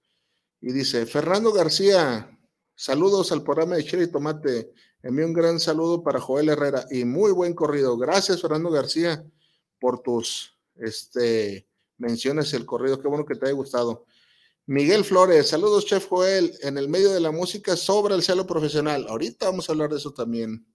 [0.61, 2.37] Y dice, Fernando García,
[2.75, 4.73] saludos al programa de Chile y Tomate.
[5.03, 7.97] Envío un gran saludo para Joel Herrera y muy buen corrido.
[7.97, 9.25] Gracias, Fernando García,
[9.79, 13.01] por tus este, menciones el corrido.
[13.01, 14.07] Qué bueno que te haya gustado.
[14.67, 16.53] Miguel Flores, saludos, Chef Joel.
[16.63, 19.07] En el medio de la música sobra el celo profesional.
[19.09, 20.67] Ahorita vamos a hablar de eso también.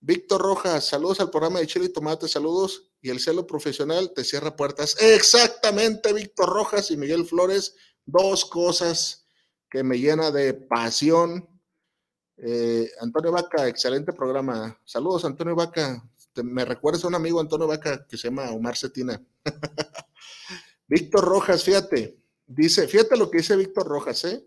[0.00, 2.90] Víctor Rojas, saludos al programa de Chile y Tomate, saludos.
[3.00, 4.96] Y el celo profesional te cierra puertas.
[5.00, 7.74] Exactamente, Víctor Rojas y Miguel Flores,
[8.06, 9.26] dos cosas
[9.70, 11.48] que me llena de pasión.
[12.36, 14.78] Eh, Antonio Vaca, excelente programa.
[14.84, 16.02] Saludos, Antonio Vaca.
[16.42, 19.20] me recuerdas a un amigo, Antonio Vaca, que se llama Omar Cetina.
[20.86, 24.46] Víctor Rojas, fíjate, dice, fíjate lo que dice Víctor Rojas, ¿eh?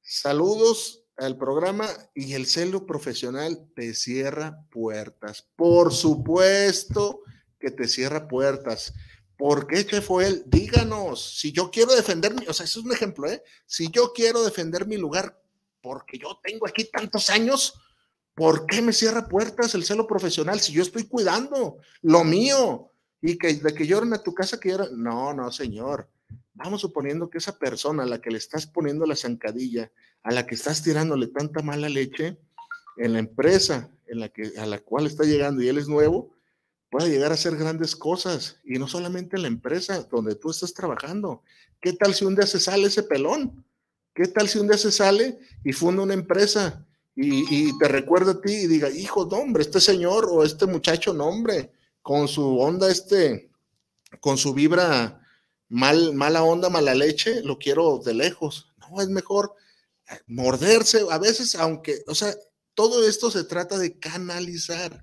[0.00, 5.48] Saludos al programa y el celo profesional te cierra puertas.
[5.56, 7.22] Por supuesto
[7.58, 8.92] que te cierra puertas.
[9.36, 10.42] ¿Por qué, chef él?
[10.46, 13.42] Díganos, si yo quiero defender mi, o sea, eso es un ejemplo, ¿eh?
[13.66, 15.40] Si yo quiero defender mi lugar
[15.80, 17.74] porque yo tengo aquí tantos años,
[18.34, 22.90] ¿por qué me cierra puertas el celo profesional si yo estoy cuidando lo mío?
[23.20, 24.76] Y que de que lloren a tu casa que.
[24.92, 26.08] No, no, señor.
[26.52, 29.90] Vamos suponiendo que esa persona a la que le estás poniendo la zancadilla
[30.24, 32.38] a la que estás tirándole tanta mala leche
[32.96, 36.33] en la empresa en la que, a la cual está llegando y él es nuevo,
[36.94, 40.72] puede llegar a hacer grandes cosas y no solamente en la empresa donde tú estás
[40.72, 41.42] trabajando.
[41.80, 43.64] ¿Qué tal si un día se sale ese pelón?
[44.14, 48.40] ¿Qué tal si un día se sale y funda una empresa y, te recuerda a
[48.40, 52.60] ti y diga, hijo, no, hombre, este señor o este muchacho, no, hombre, con su
[52.60, 53.50] onda, este,
[54.20, 55.20] con su vibra
[55.68, 58.72] mal, mala onda, mala leche, lo quiero de lejos.
[58.78, 59.52] No, es mejor
[60.28, 62.32] morderse, a veces, aunque, o sea,
[62.74, 65.02] todo esto se trata de canalizar,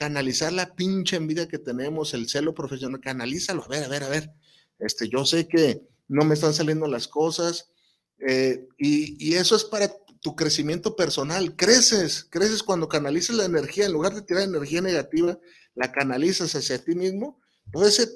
[0.00, 4.08] canalizar la pinche envidia que tenemos, el celo profesional, canalízalo, a ver, a ver, a
[4.08, 4.32] ver,
[4.78, 7.70] este, yo sé que no me están saliendo las cosas,
[8.26, 13.92] eh, y, eso es para tu crecimiento personal, creces, creces cuando canalizas la energía, en
[13.92, 15.38] lugar de tirar energía negativa,
[15.74, 17.38] la canalizas hacia ti mismo,
[17.70, 18.08] todo ese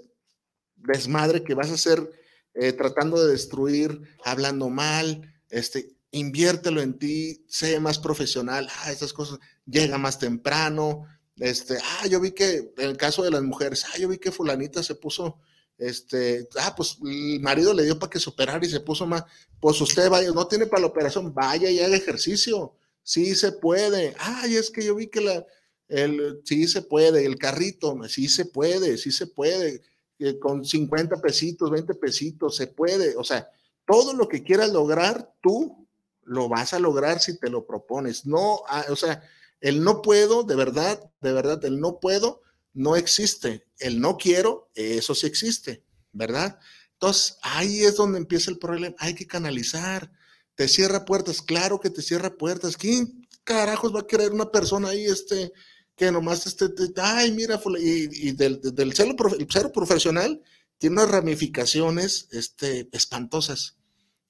[0.76, 2.10] desmadre que vas a hacer
[2.54, 9.12] eh, tratando de destruir, hablando mal, este, inviértelo en ti, sé más profesional, ah, estas
[9.12, 11.06] cosas, llega más temprano,
[11.38, 14.32] este, ah, yo vi que, en el caso de las mujeres, ah, yo vi que
[14.32, 15.38] fulanita se puso,
[15.78, 19.24] este, ah, pues el marido le dio para que se operara y se puso más,
[19.60, 24.14] pues usted vaya, no tiene para la operación, vaya y haga ejercicio, sí se puede,
[24.18, 25.46] ay, es que yo vi que la,
[25.88, 29.82] el, sí se puede, el carrito, sí se puede, sí se puede,
[30.18, 33.50] eh, con 50 pesitos, 20 pesitos, se puede, o sea,
[33.86, 35.86] todo lo que quieras lograr, tú
[36.22, 38.26] lo vas a lograr si te lo propones.
[38.26, 39.22] No, ah, o sea,
[39.64, 42.42] el no puedo, de verdad, de verdad, el no puedo
[42.74, 43.66] no existe.
[43.78, 46.58] El no quiero, eso sí existe, ¿verdad?
[46.92, 48.94] Entonces, ahí es donde empieza el problema.
[48.98, 50.12] Hay que canalizar.
[50.54, 52.76] Te cierra puertas, claro que te cierra puertas.
[52.76, 55.50] ¿Quién carajos va a querer una persona ahí, este,
[55.96, 58.60] que nomás este, ay, mira, y, del,
[58.94, 60.42] cero, el cero profesional
[60.76, 63.78] tiene unas ramificaciones, este, espantosas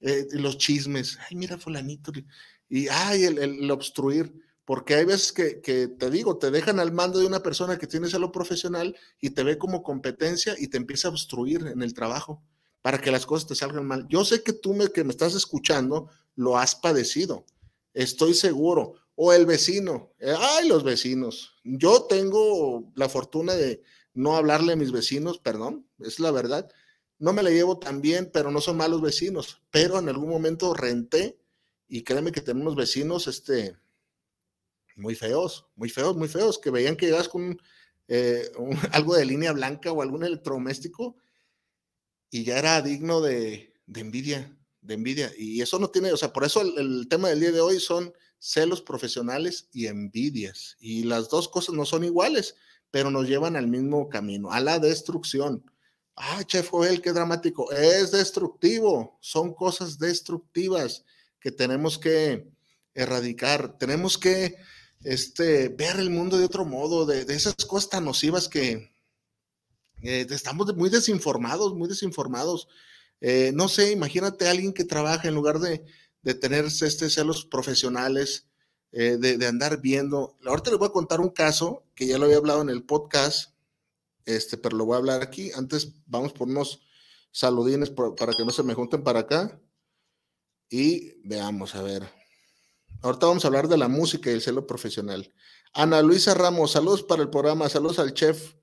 [0.00, 2.12] eh, los chismes, ay, mira fulanito,
[2.68, 4.32] y ay, el, obstruir,
[4.64, 8.08] porque hay veces que, te digo, te dejan al mando de una persona que tiene
[8.10, 12.42] lo profesional y te ve como competencia y te empieza a obstruir en el trabajo
[12.80, 14.06] para que las cosas te salgan mal.
[14.08, 17.44] Yo sé que tú me, que me estás escuchando lo has padecido,
[17.92, 18.94] estoy seguro.
[19.16, 21.54] O el vecino, eh, ay, los vecinos.
[21.62, 23.80] Yo tengo la fortuna de
[24.12, 26.68] no hablarle a mis vecinos, perdón, es la verdad,
[27.20, 29.62] no me la llevo tan bien, pero no son malos vecinos.
[29.70, 31.38] Pero en algún momento renté
[31.86, 33.76] y créeme que tenemos vecinos este,
[34.96, 37.60] muy feos, muy feos, muy feos, que veían que llegas con
[38.08, 38.50] eh,
[38.92, 41.16] algo de línea blanca o algún electrodoméstico
[42.30, 45.32] y ya era digno de, envidia, de envidia.
[45.38, 47.78] Y eso no tiene, o sea, por eso el, el, tema del día de hoy
[47.78, 50.76] son celos profesionales y envidias.
[50.80, 52.56] Y las dos cosas no son iguales,
[52.90, 55.64] pero nos llevan al mismo camino, a la destrucción.
[56.16, 57.72] Ah, Chef Joel, qué dramático.
[57.72, 59.18] Es destructivo.
[59.20, 61.04] Son cosas destructivas
[61.40, 62.48] que tenemos que
[62.94, 63.78] erradicar.
[63.78, 64.56] Tenemos que
[65.04, 68.90] este, ver el mundo de otro modo, de, esas cosas tan nocivas que
[70.02, 72.68] eh, estamos muy desinformados, muy desinformados.
[73.20, 75.84] Eh, no sé, imagínate a alguien que trabaja en lugar de,
[76.40, 78.48] tener este celos profesionales,
[78.92, 80.36] eh, de, andar viendo.
[80.46, 83.52] Ahorita les voy a contar un caso que ya lo había hablado en el podcast,
[84.24, 85.52] este, pero lo voy a hablar aquí.
[85.54, 86.80] Antes vamos por unos
[87.30, 89.60] saludines para que no se me junten para acá.
[90.70, 92.23] Y veamos, a ver.
[93.04, 95.30] Ahorita vamos a hablar de la música y el celo profesional.
[95.74, 98.54] Ana Luisa Ramos, saludos para el programa, saludos al chef.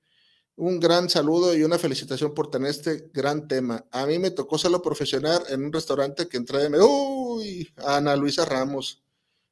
[0.56, 3.86] Un gran saludo y una felicitación por tener este gran tema.
[3.92, 6.82] A mí me tocó celo profesional en un restaurante que entré de...
[6.82, 9.04] Uy, Ana Luisa Ramos.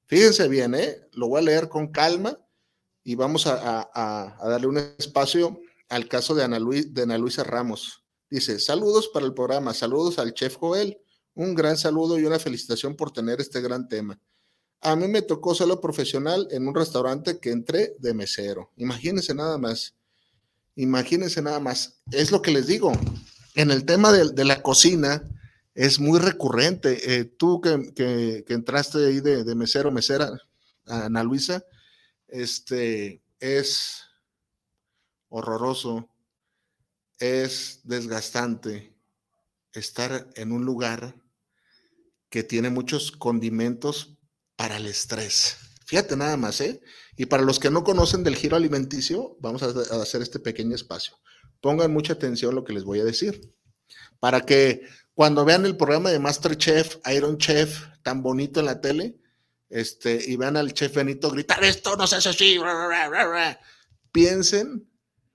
[0.07, 1.00] Fíjense bien, ¿eh?
[1.12, 2.37] Lo voy a leer con calma
[3.05, 3.88] y vamos a,
[4.42, 8.03] darle un espacio al caso de Ana, de Ana Luisa Ramos.
[8.29, 10.98] Dice, saludos para el programa, saludos al chef Joel.
[11.35, 14.20] Un gran saludo y una felicitación por tener este gran tema.
[14.82, 18.70] A mí me tocó solo profesional en un restaurante que entré de mesero.
[18.76, 19.94] Imagínense nada más.
[20.74, 22.00] Imagínense nada más.
[22.10, 22.92] Es lo que les digo.
[23.54, 25.22] En el tema de, la cocina
[25.74, 27.14] es muy recurrente.
[27.14, 30.30] Eh, tú que, entraste ahí de, de, mesero, mesera,
[30.86, 31.62] Ana Luisa,
[32.28, 34.04] este, es
[35.28, 36.08] horroroso,
[37.18, 38.94] es desgastante
[39.72, 41.14] estar en un lugar
[42.30, 44.16] que tiene muchos condimentos
[44.61, 45.57] para el estrés.
[45.87, 46.83] Fíjate nada más, ¿eh?
[47.16, 49.68] Y para los que no conocen del giro alimenticio, vamos a,
[50.03, 51.16] hacer este pequeño espacio.
[51.62, 53.55] Pongan mucha atención a lo que les voy a decir.
[54.18, 54.83] Para que
[55.14, 59.18] cuando vean el programa de Masterchef, Iron Chef, tan bonito en la tele,
[59.70, 62.59] este, y vean al chef Benito gritar, esto no se hace así,
[64.12, 64.90] piensen,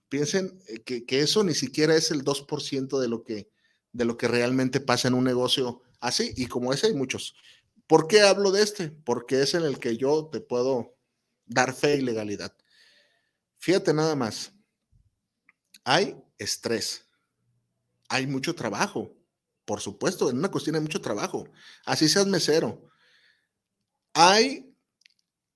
[0.08, 3.50] piensen que, que, eso ni siquiera es el 2% de lo, que,
[3.92, 7.34] de lo que realmente pasa en un negocio así, y como ese hay muchos.
[7.88, 8.89] ¿Por qué hablo de este?
[8.89, 10.98] Porque es en el que yo te puedo
[11.45, 12.56] dar fe y legalidad.
[13.58, 14.54] Fíjate nada más.
[15.84, 17.06] Hay estrés.
[18.10, 19.15] Hay mucho trabajo.
[19.65, 21.48] Por supuesto, en una cocina hay mucho trabajo.
[21.86, 22.89] Así seas mesero.
[24.13, 24.76] Hay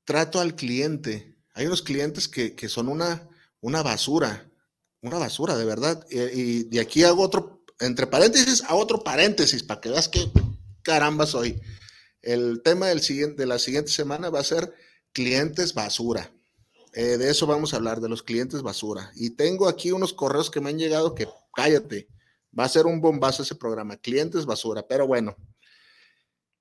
[0.04, 1.38] trato al cliente.
[1.54, 3.28] Hay unos clientes que, son una,
[3.62, 4.52] una basura.
[5.02, 6.06] Una basura, de verdad.
[6.10, 10.32] Y, y de aquí hago otro, entre paréntesis, a otro paréntesis, para que veas qué
[10.84, 11.60] caramba soy.
[12.22, 14.74] El tema de la siguiente semana va a ser
[15.14, 16.32] clientes basura.
[16.94, 19.12] Eh, de eso vamos a hablar, de los clientes basura.
[19.16, 22.08] Y tengo aquí unos correos que me han llegado que, cállate,
[22.58, 24.86] va a ser un bombazo ese programa, clientes basura.
[24.88, 25.36] Pero bueno,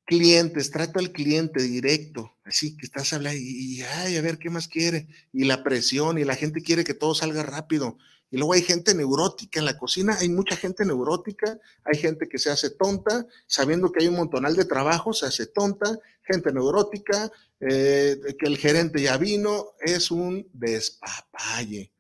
[0.05, 4.51] clientes, trata al cliente directo, así que estás hablando y, y, ay, a ver qué
[4.51, 5.09] más quiere.
[5.33, 7.99] Y la presión y la gente quiere que todo salga rápido.
[8.31, 12.39] Y luego hay gente neurótica en la cocina, hay mucha gente neurótica, hay gente que
[12.39, 17.33] se hace tonta, sabiendo que hay un montonal de trabajo, se hace tonta, gente neurótica,
[17.61, 21.93] eh, que el gerente ya vino, es un despapalle.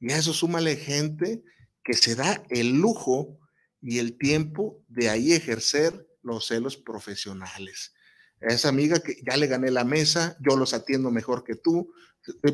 [0.00, 1.42] Y a eso súmale gente
[1.84, 3.38] que se da el lujo
[3.80, 7.92] y el tiempo de ahí ejercer los celos profesionales.
[8.40, 11.92] esa amiga que ya le gané la mesa, yo los atiendo mejor que tú,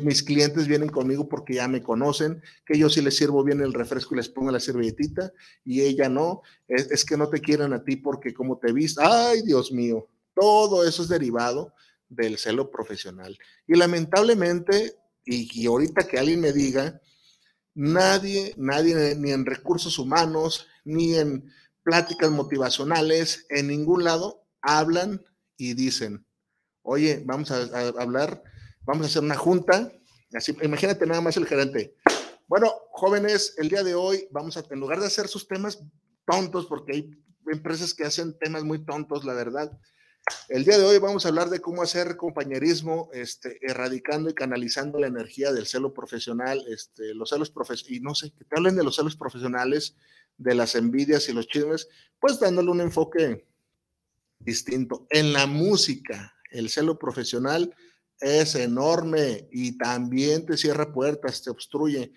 [0.01, 3.73] mis clientes vienen conmigo porque ya me conocen, que yo sí les sirvo bien el
[3.73, 5.31] refresco y les pongo la servilletita,
[5.63, 9.41] y ella no, es, que no te quieren a ti porque como te viste, ay
[9.41, 11.73] Dios mío, todo eso es derivado
[12.09, 13.37] del celo profesional.
[13.67, 17.01] Y lamentablemente, y, ahorita que alguien me diga,
[17.73, 21.51] nadie, nadie, ni en recursos humanos, ni en
[21.83, 25.23] pláticas motivacionales, en ningún lado, hablan
[25.57, 26.25] y dicen,
[26.83, 27.63] oye, vamos a
[27.99, 28.43] hablar
[28.85, 29.91] vamos a hacer una junta.
[30.33, 31.95] Así, imagínate nada más el gerente.
[32.47, 35.79] Bueno, jóvenes, el día de hoy vamos a, en lugar de hacer sus temas
[36.25, 39.71] tontos, porque hay empresas que hacen temas muy tontos, la verdad.
[40.47, 44.97] El día de hoy vamos a hablar de cómo hacer compañerismo, este, erradicando y canalizando
[44.99, 48.75] la energía del celo profesional, este, los celos profesionales, y no sé, que te hablen
[48.75, 49.97] de los celos profesionales,
[50.37, 53.45] de las envidias y los chismes, pues dándole un enfoque
[54.39, 55.07] distinto.
[55.09, 57.75] En la música, el celo profesional
[58.23, 62.13] es enorme y también te cierra puertas, te obstruye.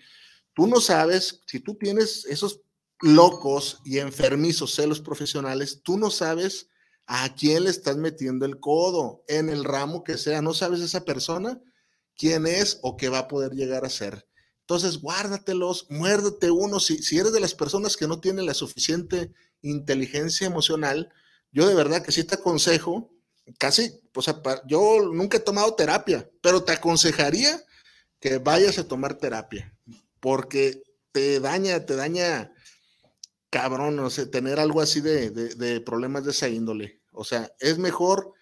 [0.53, 2.61] Tú no sabes, si tú tienes esos
[3.01, 6.69] locos y enfermizos celos profesionales, tú no sabes
[7.05, 11.05] a quién le estás metiendo el codo en el ramo que sea, no sabes esa
[11.05, 11.61] persona
[12.15, 14.27] quién es o qué va a poder llegar a ser.
[14.61, 16.79] Entonces, guárdatelos, muérdete uno.
[16.79, 19.31] Si, si eres de las personas que no tienen la suficiente
[19.61, 21.13] inteligencia emocional,
[21.51, 23.09] yo de verdad que sí te aconsejo
[23.57, 27.63] casi, o sea, yo nunca he tomado terapia, pero te aconsejaría
[28.19, 29.73] que vayas a tomar terapia,
[30.19, 32.53] porque te daña, te daña,
[33.49, 37.01] cabrón, o sea, tener algo así de, de, problemas de esa índole.
[37.11, 38.33] O sea, es mejor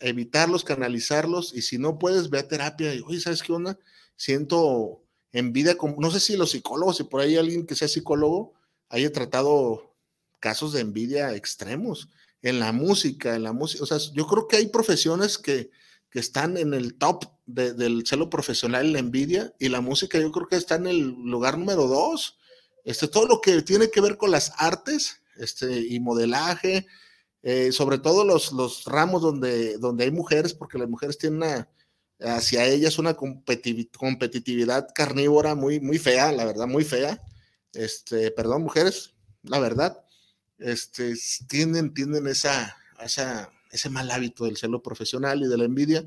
[0.00, 3.78] evitarlos, canalizarlos, y si no puedes, ve a terapia y, oye, ¿sabes qué onda?
[4.16, 5.02] Siento
[5.32, 8.54] envidia, como, no sé si los psicólogos, si por ahí alguien que sea psicólogo
[8.88, 9.94] haya tratado
[10.40, 12.08] casos de envidia extremos
[12.44, 15.70] en la música, en la música, o sea, yo creo que hay profesiones que,
[16.10, 20.46] que están en el top del celo profesional la envidia y la música yo creo
[20.46, 22.38] que está en el lugar número dos.
[22.84, 26.86] Este, todo lo que tiene que ver con las artes este, y modelaje,
[27.42, 31.68] eh, sobre todo los, los ramos donde, donde hay mujeres, porque las mujeres tienen una,
[32.20, 37.22] hacia ellas una competitividad carnívora muy, muy fea, la verdad, muy fea.
[37.72, 40.03] Este, perdón, mujeres, la verdad,
[40.58, 41.14] este,
[41.48, 46.04] tienen, tienen esa, esa ese mal hábito del celo profesional y de la envidia.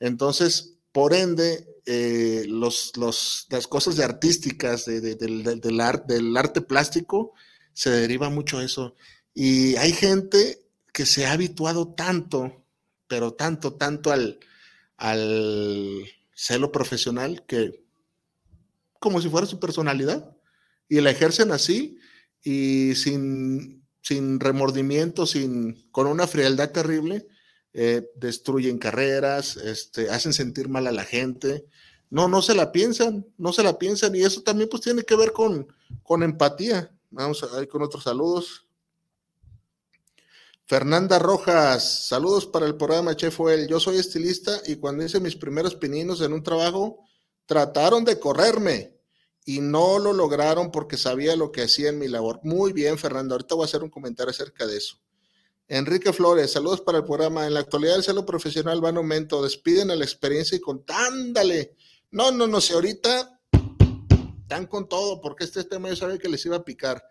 [0.00, 7.32] Entonces, por ende, eh, los, las cosas de artísticas, del, del, arte plástico,
[7.72, 8.96] se deriva mucho eso.
[9.32, 12.64] Y hay gente que se ha habituado tanto,
[13.06, 14.40] pero tanto, tanto al,
[14.96, 17.84] al celo profesional que
[18.98, 20.36] como si fuera su personalidad
[20.88, 21.98] y la ejercen así
[22.42, 27.26] y sin sin remordimiento, sin, con una frialdad terrible,
[27.72, 31.64] eh, destruyen carreras, este, hacen sentir mal a la gente.
[32.10, 35.16] No, no se la piensan, no se la piensan y eso también pues tiene que
[35.16, 35.66] ver con,
[36.02, 36.94] con empatía.
[37.10, 38.66] Vamos a ir con otros saludos.
[40.66, 43.66] Fernanda Rojas, saludos para el programa Chef Oel.
[43.68, 47.00] Yo soy estilista y cuando hice mis primeros pininos en un trabajo,
[47.46, 48.93] trataron de correrme
[49.44, 52.40] y no lo lograron porque sabía lo que hacía en mi labor.
[52.42, 53.34] Muy bien, Fernando.
[53.34, 54.98] Ahorita voy a hacer un comentario acerca de eso.
[55.68, 57.46] Enrique Flores, saludos para el programa.
[57.46, 59.42] En la actualidad el celo profesional va en aumento.
[59.42, 61.76] Despiden a la experiencia y contándale.
[62.10, 63.40] No, no, no sé, ahorita
[64.42, 67.02] están con todo porque este tema yo sabía que les iba a picar.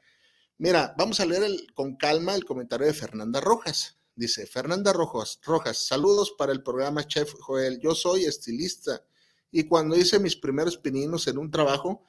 [0.57, 3.97] Mira, vamos a leer con calma el comentario de Fernanda Rojas.
[4.15, 7.79] Dice, Fernanda Rojas, Rojas, saludos para el programa Chef Joel.
[7.79, 9.03] Yo soy estilista
[9.51, 12.05] y cuando hice mis primeros pininos en un trabajo,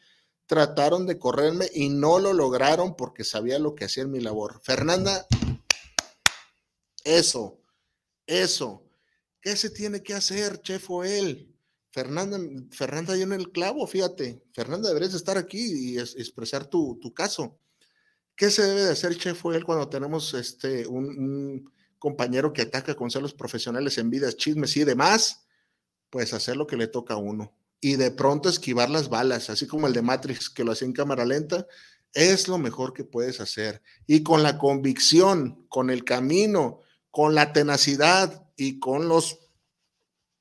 [0.47, 4.61] trataron de correrme y no lo lograron porque sabía lo que hacía en mi labor.
[4.63, 5.27] Fernanda,
[7.03, 7.61] eso,
[8.27, 8.83] eso.
[9.41, 11.51] ¿Qué se tiene que hacer, chef o él?
[11.91, 12.39] Fernanda,
[12.71, 14.43] Fernanda en el clavo, fíjate.
[14.53, 17.59] Fernanda, deberías estar aquí y expresar tu, caso.
[18.37, 22.63] ¿Qué se debe de hacer, chef o él, cuando tenemos este, un, un compañero que
[22.63, 25.47] ataca con celos profesionales en vidas, chismes y demás?
[26.11, 27.55] Pues hacer lo que le toca a uno
[27.85, 30.95] y de pronto esquivar las balas, así como el de Matrix que lo hacía en
[30.95, 31.67] cámara lenta,
[32.15, 33.83] es lo mejor que puedes hacer.
[34.07, 36.81] Y con la convicción, con el camino,
[37.11, 39.39] con la tenacidad y con los,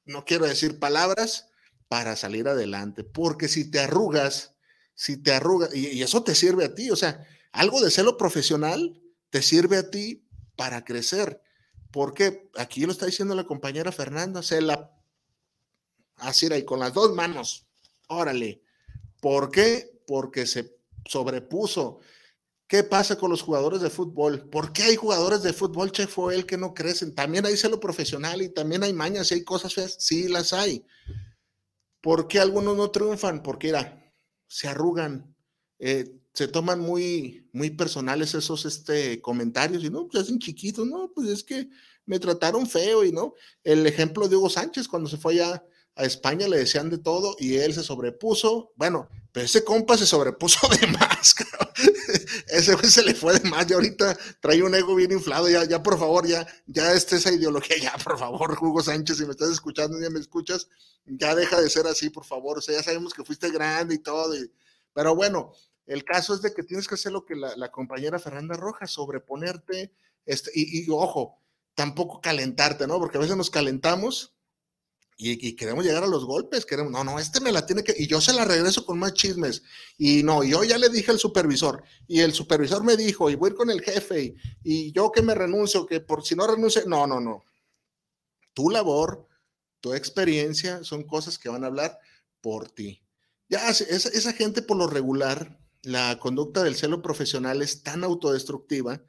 [0.05, 1.49] no quiero decir palabras,
[1.89, 3.03] para salir adelante.
[3.03, 4.55] Porque si te arrugas,
[4.95, 9.01] si te arrugas, y, eso te sirve a ti, o sea, algo de celo profesional
[9.31, 10.25] te sirve a ti
[10.55, 11.41] para crecer.
[11.91, 14.92] Porque aquí lo está diciendo la compañera Fernanda, se la
[16.17, 17.65] Así era, y con las dos manos.
[18.07, 18.61] Órale.
[19.21, 20.01] ¿Por qué?
[20.05, 21.99] Porque se sobrepuso.
[22.67, 24.49] ¿Qué pasa con los jugadores de fútbol?
[24.49, 27.13] ¿Por qué hay jugadores de fútbol, Che fue el que no crecen?
[27.13, 29.95] También hay celo profesional y también hay mañas y hay cosas feas.
[29.99, 30.85] Sí, las hay.
[32.01, 33.43] ¿Por qué algunos no triunfan?
[33.43, 34.11] Porque, mira,
[34.47, 35.35] se arrugan,
[35.79, 41.11] eh, se toman muy, muy personales esos este, comentarios y no, pues hacen chiquitos, no,
[41.13, 41.69] pues es que
[42.05, 43.35] me trataron feo y no.
[43.63, 45.63] El ejemplo de Hugo Sánchez cuando se fue allá
[45.95, 48.71] a España le decían de todo y él se sobrepuso.
[48.75, 51.35] Bueno, pero ese compa se sobrepuso de más,
[52.47, 55.49] ese güey se le fue de más y ahorita trae un ego bien inflado.
[55.49, 59.25] Ya, ya por favor, ya, ya está esa ideología, ya por favor, Hugo Sánchez, si
[59.25, 60.67] me estás escuchando, ya me escuchas,
[61.05, 62.57] ya deja de ser así, por favor.
[62.57, 64.33] O sea, ya sabemos que fuiste grande y todo.
[64.93, 65.53] pero bueno,
[65.85, 69.91] el caso es de que tienes que hacer lo que la, compañera Fernanda Rojas, sobreponerte,
[70.25, 71.39] este, y, y ojo,
[71.75, 72.99] tampoco calentarte, ¿no?
[72.99, 74.32] Porque a veces nos calentamos
[75.17, 78.07] y, queremos llegar a los golpes, queremos, no, no, este me la tiene que, y
[78.07, 79.63] yo se la regreso con más chismes,
[79.97, 83.49] y no, yo ya le dije al supervisor, y el supervisor me dijo, y voy
[83.49, 86.83] a ir con el jefe, y, yo que me renuncio, que por si no renuncio,
[86.87, 87.43] no, no, no.
[88.53, 89.27] Tu labor,
[89.79, 91.99] tu experiencia, son cosas que van a hablar
[92.41, 93.01] por ti.
[93.49, 99.03] Ya, esa, esa gente por lo regular, la conducta del celo profesional es tan autodestructiva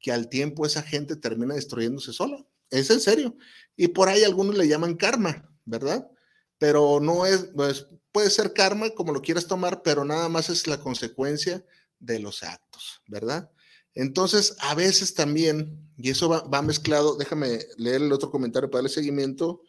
[0.00, 2.48] que al tiempo esa gente termina destruyéndose solo.
[2.70, 3.36] Es en serio.
[3.76, 6.10] Y por ahí algunos le llaman karma, ¿verdad?
[6.58, 10.66] Pero no es, pues, puede ser karma como lo quieras tomar, pero nada más es
[10.66, 11.64] la consecuencia
[12.00, 13.50] de los actos, ¿verdad?
[13.94, 18.90] Entonces, a veces también, y eso va, mezclado, déjame leer el otro comentario para el
[18.90, 19.62] seguimiento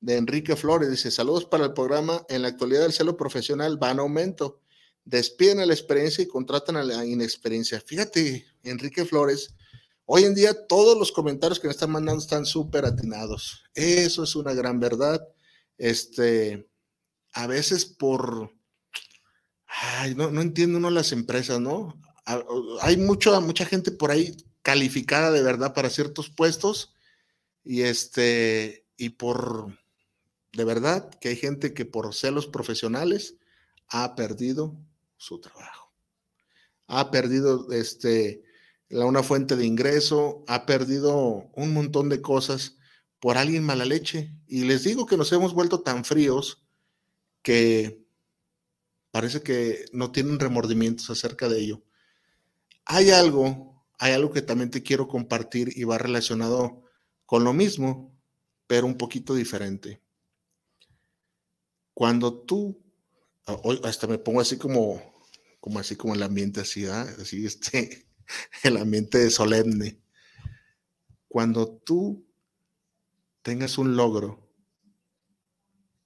[0.00, 3.90] de Enrique Flores, dice, saludos para el programa, en la actualidad el celo profesional va
[3.90, 4.60] en aumento,
[5.04, 7.80] despiden a la experiencia y contratan a la inexperiencia.
[7.80, 9.54] Fíjate, Enrique Flores,
[10.06, 13.64] Hoy en día todos los comentarios que me están mandando están súper atinados.
[13.74, 15.26] Eso es una gran verdad.
[15.78, 16.68] Este,
[17.32, 18.52] a veces por,
[19.66, 21.98] ay, no, no entiendo uno las empresas, ¿no?
[22.82, 26.94] Hay mucho, mucha gente por ahí calificada de verdad para ciertos puestos
[27.64, 29.78] y este, y por,
[30.52, 33.36] de verdad que hay gente que por celos profesionales
[33.88, 34.76] ha perdido
[35.16, 35.92] su trabajo.
[36.86, 38.43] Ha perdido este,
[38.94, 42.76] la, una fuente de ingreso, ha perdido un montón de cosas
[43.18, 44.32] por alguien mala leche.
[44.46, 46.64] Y les digo que nos hemos vuelto tan fríos
[47.42, 48.06] que
[49.10, 51.82] parece que no tienen remordimientos acerca de ello.
[52.84, 56.84] Hay algo, hay algo que también te quiero compartir y va relacionado
[57.26, 58.16] con lo mismo,
[58.68, 60.02] pero un poquito diferente.
[61.94, 62.80] Cuando tú,
[63.44, 65.02] hoy hasta me pongo así como,
[65.58, 68.03] como así como el ambiente así, así este,
[68.62, 69.98] el ambiente solemne.
[71.28, 72.26] Cuando tú
[73.42, 74.48] tengas un logro,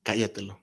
[0.02, 0.60] cállatelo.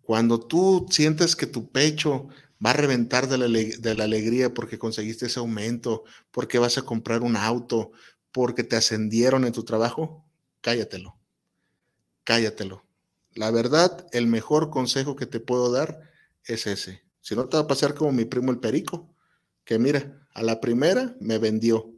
[0.00, 2.28] Cuando tú sientes que tu pecho
[2.64, 6.82] va a reventar de la, de la, alegría porque conseguiste ese aumento, porque vas a
[6.82, 7.92] comprar un auto,
[8.32, 10.24] porque te ascendieron en tu trabajo,
[10.60, 11.16] cállatelo.
[12.24, 12.84] Cállatelo.
[13.34, 16.00] La verdad, el mejor consejo que te puedo dar
[16.44, 17.02] es ese.
[17.20, 19.14] Si no te va a pasar como mi primo el Perico,
[19.64, 21.92] que mira, a la primera me vendió.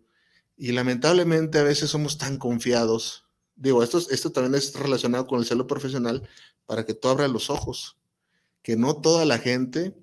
[0.57, 3.25] Y lamentablemente a veces somos tan confiados.
[3.57, 6.29] Digo, esto, esto también es relacionado con el celo profesional
[6.67, 7.99] para que tú abras los ojos.
[8.63, 9.95] Que no toda la gente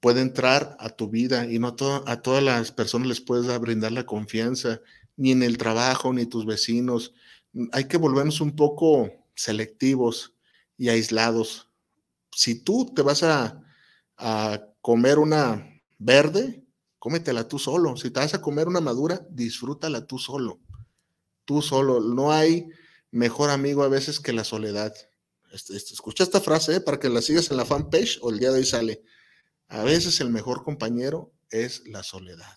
[0.00, 4.06] puede entrar a tu vida y no a todas las personas les puedes brindar la
[4.06, 4.80] confianza,
[5.16, 7.14] ni en el trabajo, ni tus vecinos.
[7.72, 10.34] Hay que volvernos un poco selectivos
[10.76, 11.68] y aislados.
[12.32, 13.62] Si tú te vas a,
[14.16, 16.65] a comer una verde,
[16.98, 17.96] cómetela tú solo.
[17.96, 20.60] Si te vas a comer una madura, disfrútala tú solo.
[21.44, 22.00] Tú solo.
[22.00, 22.68] No hay
[23.10, 24.94] mejor amigo a veces que la soledad.
[25.52, 26.80] Este, este, escucha esta frase ¿eh?
[26.80, 29.02] para que la sigas en la fanpage o el día de hoy sale.
[29.68, 32.56] A veces el mejor compañero es la soledad.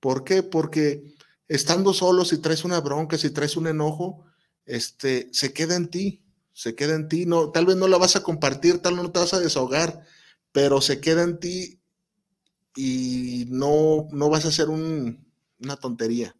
[0.00, 0.42] ¿Por qué?
[0.42, 1.14] Porque
[1.48, 4.24] estando solo, si traes una bronca, si traes un enojo,
[4.66, 7.26] este, se queda en ti, se queda en ti.
[7.26, 10.04] No, tal vez no la vas a compartir, tal vez no te vas a desahogar,
[10.52, 11.77] pero se queda en ti
[12.80, 16.36] y no, no vas a hacer una tontería.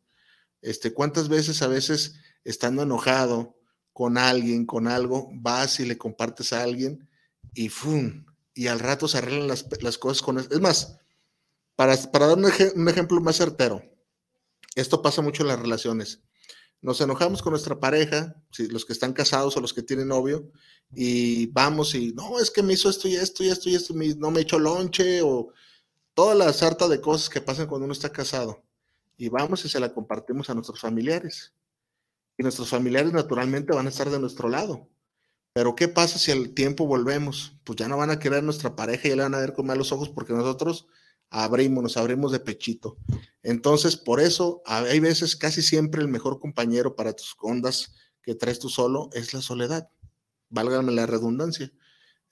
[0.63, 2.15] Este, ¿Cuántas veces a veces
[2.45, 3.59] estando enojado
[3.93, 7.09] con alguien, con algo, vas y le compartes a alguien
[7.55, 8.25] y ¡fum!
[8.55, 10.39] Y al rato se arreglan las, cosas con.
[10.39, 10.99] Es más,
[11.75, 13.83] para, para dar un, un, ejemplo más certero,
[14.77, 16.21] esto pasa mucho en las relaciones.
[16.81, 18.37] Nos enojamos con nuestra pareja,
[18.71, 20.53] los que están casados o los que tienen novio,
[20.95, 23.93] y vamos y, no, es que me hizo esto y esto y esto y esto,
[24.19, 25.53] no me echó lonche o
[26.19, 28.61] toda la sarta de cosas que pasan cuando uno está casado.
[29.17, 31.55] Y vamos y se la compartimos a nuestros familiares.
[32.37, 34.89] Y nuestros familiares naturalmente van a estar de nuestro lado.
[35.53, 37.57] Pero ¿qué pasa si al tiempo volvemos?
[37.63, 39.67] Pues ya no van a querer nuestra pareja y ya le van a ver con
[39.67, 40.89] malos ojos porque nosotros
[41.31, 42.97] abrimos, nos abrimos de pechito.
[43.45, 48.59] Entonces, por eso hay veces, casi siempre el mejor compañero para tus ondas que traes
[48.59, 49.89] tú solo es la soledad.
[50.49, 51.71] Válgame la redundancia.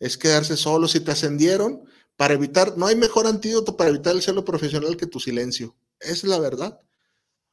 [0.01, 0.89] Es quedarse solo.
[0.89, 1.85] Si te ascendieron,
[2.17, 5.77] para evitar, no hay mejor antídoto para evitar el celo profesional que tu silencio.
[6.01, 6.81] es la verdad.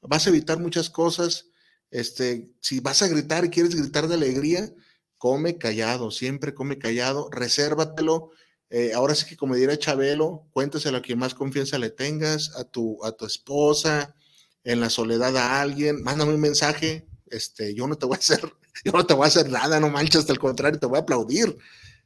[0.01, 1.47] Vas a evitar muchas cosas.
[1.91, 4.73] Este, si vas a gritar y quieres gritar de alegría,
[5.17, 8.31] come callado, siempre come callado, resérvatelo.
[8.69, 12.63] Eh, ahora sí que como dirá Chabelo, cuéntaselo a quien más confianza le tengas, a
[12.63, 14.15] tu, a tu esposa,
[14.63, 18.41] en la soledad a alguien, mándame un mensaje, este, yo no te voy a hacer,
[18.85, 21.55] yo no te voy a hacer nada, no manches, el contrario, te voy a aplaudir.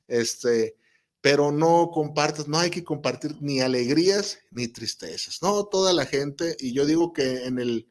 [0.08, 0.76] Este,
[1.22, 6.56] pero no compartas, no hay que compartir ni alegrías ni tristezas, no toda la gente,
[6.60, 7.90] y yo digo que en el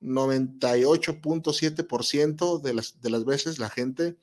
[0.00, 4.16] 98.7% de las, de las veces la gente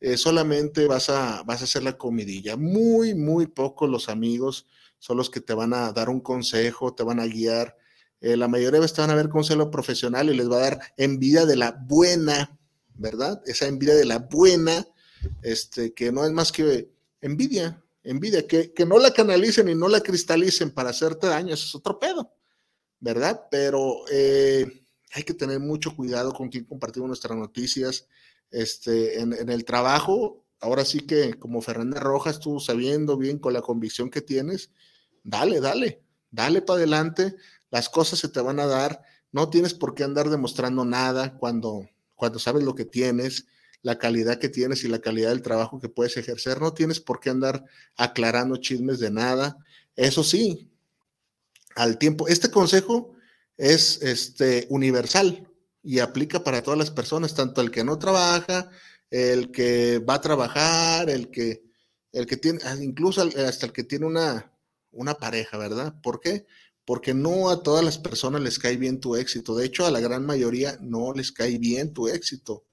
[0.00, 4.66] eh, solamente vas a, vas a hacer la comidilla, muy, muy pocos los amigos
[4.98, 7.76] son los que te van a dar un consejo, te van a guiar,
[8.20, 10.70] eh, la mayoría de veces te van a ver consejo profesional y les va a
[10.70, 12.58] dar envidia de la buena,
[12.94, 13.42] ¿verdad?
[13.44, 14.86] Esa envidia de la buena,
[15.42, 16.93] este, que no es más que
[17.24, 21.66] envidia, envidia, que, que no la canalicen y no la cristalicen para hacerte daño, eso
[21.66, 22.30] es otro pedo,
[23.00, 23.46] ¿verdad?
[23.50, 28.06] Pero eh, hay que tener mucho cuidado con quién compartimos nuestras noticias.
[28.50, 33.54] Este, en, en, el trabajo, ahora sí que como Fernanda Rojas, tú sabiendo bien con
[33.54, 34.70] la convicción que tienes,
[35.22, 37.36] dale, dale, dale para adelante,
[37.70, 39.02] las cosas se te van a dar,
[39.32, 43.46] no tienes por qué andar demostrando nada cuando, cuando sabes lo que tienes
[43.84, 46.58] la calidad que tienes y la calidad del trabajo que puedes ejercer.
[46.58, 47.66] No tienes por qué andar
[47.96, 49.58] aclarando chismes de nada.
[49.94, 50.70] Eso sí,
[51.76, 53.14] al tiempo, este consejo
[53.58, 55.46] es este, universal
[55.82, 58.70] y aplica para todas las personas, tanto el que no trabaja,
[59.10, 61.62] el que va a trabajar, el que,
[62.12, 64.50] el que tiene, ah, incluso hasta el que tiene una,
[64.92, 65.94] una pareja, ¿verdad?
[66.02, 66.46] ¿Por qué?
[66.86, 69.54] Porque no a todas las personas les cae bien tu éxito.
[69.54, 72.64] De hecho, a la gran mayoría no les cae bien tu éxito.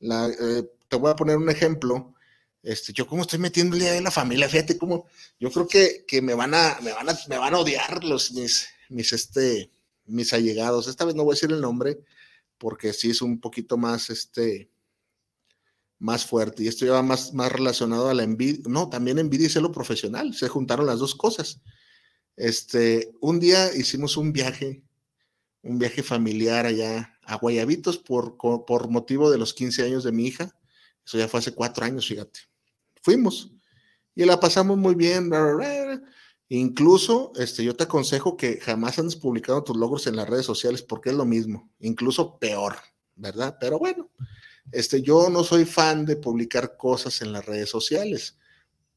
[0.00, 2.14] Eh, te voy a poner un ejemplo.
[2.62, 5.06] Este, yo como estoy metiendo el día la familia, fíjate cómo,
[5.38, 8.32] yo creo que, que me van a, me van a, me van a odiar los,
[8.32, 9.70] mis, mis, este,
[10.06, 10.88] mis allegados.
[10.88, 12.00] Esta vez no voy a decir el nombre,
[12.58, 14.70] porque sí es un poquito más, este,
[15.98, 16.64] más fuerte.
[16.64, 18.62] Y esto ya va más, más relacionado a la envidia.
[18.68, 20.34] No, también envidia y celo profesional.
[20.34, 21.60] Se juntaron las dos cosas.
[22.36, 24.82] Este, un día hicimos un viaje,
[25.68, 30.26] un viaje familiar allá a Guayabitos por, por motivo de los 15 años de mi
[30.26, 30.54] hija.
[31.04, 32.40] Eso ya fue hace cuatro años, fíjate.
[33.02, 33.52] Fuimos
[34.18, 35.30] y la pasamos muy bien.
[36.48, 40.82] Incluso, este, yo te aconsejo que jamás andes publicando tus logros en las redes sociales
[40.82, 42.76] porque es lo mismo, incluso peor,
[43.14, 43.56] ¿verdad?
[43.60, 44.10] Pero bueno,
[44.72, 48.38] este, yo no soy fan de publicar cosas en las redes sociales,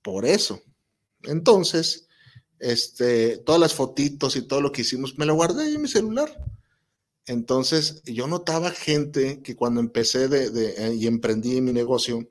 [0.02, 0.60] por eso.
[1.24, 2.08] Entonces,
[2.58, 6.36] este, todas las fotitos y todo lo que hicimos, me lo guardé en mi celular.
[7.32, 12.30] Entonces, yo notaba gente que cuando empecé de, eh, y emprendí mi negocio,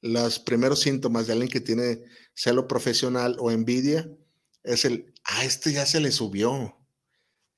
[0.00, 2.02] los primeros síntomas de alguien que tiene
[2.34, 4.10] celo profesional o envidia
[4.64, 6.76] es el, ah, este ya se le subió,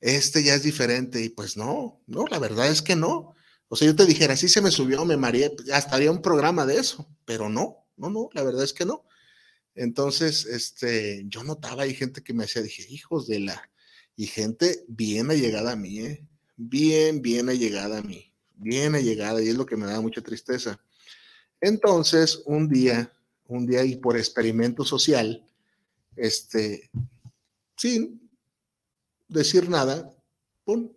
[0.00, 1.22] este ya es diferente.
[1.22, 3.34] Y pues no, no, la verdad es que no.
[3.68, 6.66] O sea, yo te dijera, sí se me subió, me mareé, hasta haría un programa
[6.66, 9.06] de eso, pero no, no, no, la verdad es que no.
[9.74, 13.70] Entonces, este, yo notaba hay gente que me hacía, dije, hijos de la,
[14.16, 16.26] y gente bien allegada a mí, ¿eh?
[16.56, 20.80] bien, bien allegada a mí, bien allegada, y es lo que me da mucha tristeza.
[21.60, 23.12] Entonces, un día,
[23.46, 25.44] un día y por experimento social,
[26.16, 26.90] este,
[27.76, 28.30] sin
[29.28, 30.10] decir nada,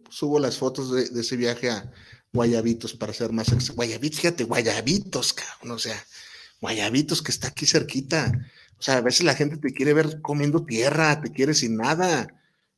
[0.09, 1.91] subo las fotos de, ese viaje a,
[2.33, 6.05] Guayabitos, para ser más Guayabitos, fíjate, Guayabitos, cabrón, o sea,
[6.61, 8.31] Guayabitos que está aquí cerquita.
[8.77, 12.27] O sea, a veces la gente te quiere ver comiendo tierra, te quiere sin nada,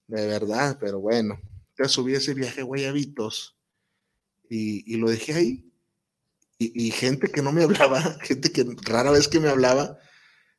[0.09, 1.39] de verdad, pero bueno,
[1.75, 3.55] te subí ese viaje a Guayabitos
[4.49, 5.71] y, lo dejé ahí.
[6.57, 9.97] Y, gente que no me hablaba, gente que rara vez que me hablaba,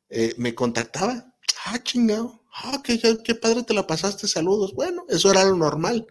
[0.09, 1.35] eh, me contactaba.
[1.67, 2.43] Ah, chingado.
[2.55, 4.75] Ah, qué, qué padre te la pasaste, saludos.
[4.75, 6.07] Bueno, eso era lo normal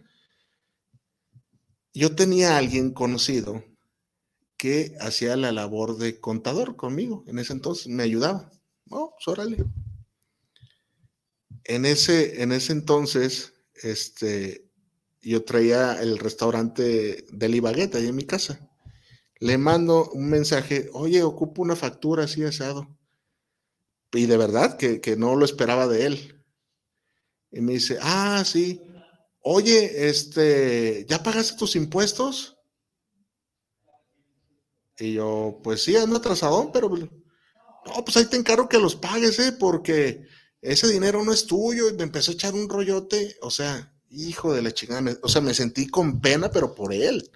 [1.92, 3.64] yo tenía a alguien conocido
[4.56, 8.50] que hacía la labor de contador conmigo en ese entonces, me ayudaba.
[8.90, 9.38] Oh, pues.
[11.64, 14.70] En ese, en ese entonces, este,
[15.20, 18.70] yo traía el restaurante del Ibagueta ahí en mi casa.
[19.38, 22.98] Le mando un mensaje, oye, ocupo una factura así asado.
[24.12, 26.44] Y de verdad que, que no lo esperaba de él.
[27.50, 28.82] Y me dice, ah, sí,
[29.42, 32.56] oye, este, ¿ya pagaste tus impuestos?
[34.98, 39.38] Y yo, pues sí, ando atrasadón, pero no, pues ahí te encargo que los pagues,
[39.38, 39.52] ¿eh?
[39.52, 40.26] Porque
[40.62, 41.88] ese dinero no es tuyo.
[41.88, 45.40] Y me empezó a echar un rollote, o sea, hijo de la chingada, o sea,
[45.40, 47.30] me sentí con pena, pero por él.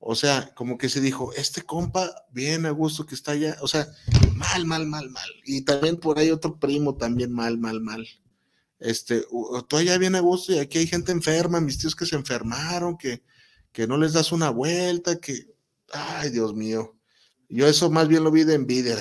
[0.00, 3.68] O sea, como que se dijo, este compa, bien a gusto que está allá, o
[3.68, 3.88] sea,
[4.34, 5.28] mal, mal, mal, mal.
[5.44, 8.06] Y también por ahí otro primo también mal, mal, mal
[8.80, 9.24] este,
[9.68, 13.22] todavía viene a gusto y aquí hay gente enferma, mis tíos que se enfermaron, que,
[13.72, 15.54] que no les das una vuelta, que,
[15.92, 16.96] ay, Dios mío.
[17.48, 18.96] Yo eso más bien lo vi de envidia.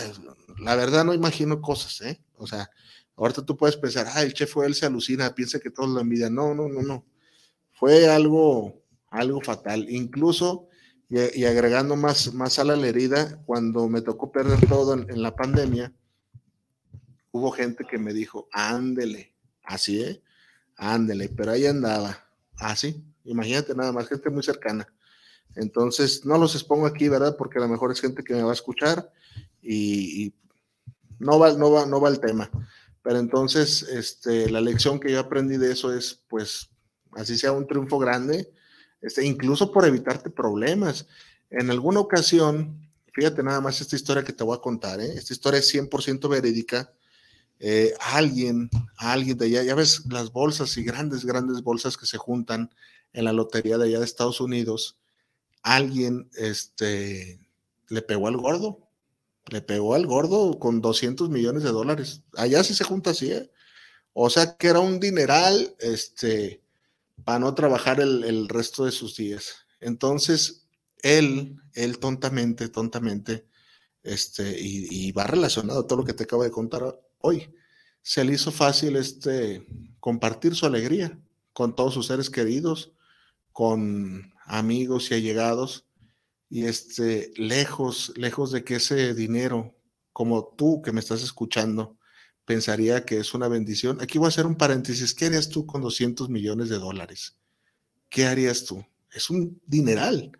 [0.59, 2.21] La verdad no imagino cosas, ¿eh?
[2.37, 2.69] O sea,
[3.17, 5.99] ahorita tú puedes pensar, ay, el chef fue él se alucina, piensa que todos lo
[5.99, 6.33] envidian.
[6.33, 7.05] No, no, no, no.
[7.73, 9.89] Fue algo, algo fatal.
[9.89, 10.69] Incluso,
[11.09, 15.35] y, agregando más, más a la herida, cuando me tocó perder todo en, en la
[15.35, 15.93] pandemia,
[17.31, 19.37] hubo gente que me dijo, ándele,
[19.67, 20.21] Así es,
[20.77, 22.25] ándele, pero ahí andaba.
[22.55, 24.87] Así, imagínate nada más, gente muy cercana.
[25.55, 27.35] Entonces, no los expongo aquí, ¿verdad?
[27.37, 29.11] Porque a lo mejor es gente que me va a escuchar
[29.61, 30.33] y,
[31.19, 32.49] no, va, no, va, no va el tema.
[33.07, 36.71] Pero entonces, este, la lección que yo aprendí de eso es, pues,
[37.13, 38.51] así sea un triunfo grande,
[38.99, 41.07] este, incluso por evitarte problemas.
[41.49, 45.13] En alguna ocasión, fíjate nada más esta historia que te voy a contar, ¿eh?
[45.15, 46.91] esta historia es 100% verídica
[47.61, 52.17] eh, alguien, alguien de allá, ya ves las bolsas y grandes, grandes bolsas que se
[52.17, 52.71] juntan
[53.13, 54.97] en la lotería de allá de Estados Unidos,
[55.61, 57.39] alguien este,
[57.87, 58.86] le pegó al gordo,
[59.49, 62.23] le pegó al gordo con 200 millones de dólares.
[62.35, 63.51] Allá sí se junta así, ¿eh?
[64.13, 66.63] O sea que era un dineral, este,
[67.23, 69.67] para no trabajar el, resto de sus días.
[69.79, 70.67] Entonces,
[71.03, 73.45] él, él tontamente, tontamente,
[74.03, 77.53] este, y, y, va relacionado a todo lo que te acabo de contar hoy.
[78.01, 79.67] Se le hizo fácil este,
[79.99, 81.19] compartir su alegría
[81.53, 82.93] con todos sus seres queridos,
[83.51, 85.86] con amigos y allegados,
[86.49, 89.75] y este, lejos, lejos de que ese dinero,
[90.13, 91.97] como tú que me estás escuchando,
[92.45, 93.99] pensaría que es una bendición.
[94.01, 95.13] Aquí voy a hacer un paréntesis.
[95.13, 97.37] ¿Qué harías tú con 200 millones de dólares?
[98.09, 98.85] ¿Qué harías tú?
[99.11, 100.31] Es un dineral.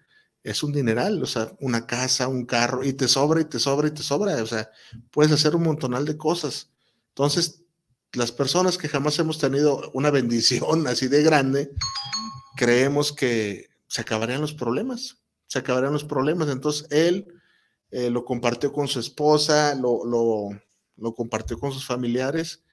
[0.43, 3.89] es un dineral, o sea, una casa, un carro, y te sobra y te sobra
[3.89, 4.71] y te sobra, o sea,
[5.11, 6.71] puedes hacer un montonal de cosas.
[7.09, 7.63] Entonces,
[8.13, 11.71] las personas que jamás hemos tenido una bendición así de grande,
[12.55, 16.49] creemos que se acabarían los problemas, se acabarían los problemas.
[16.49, 17.27] Entonces, él
[17.89, 22.63] eh, lo compartió con su esposa, lo, lo, compartió con sus familiares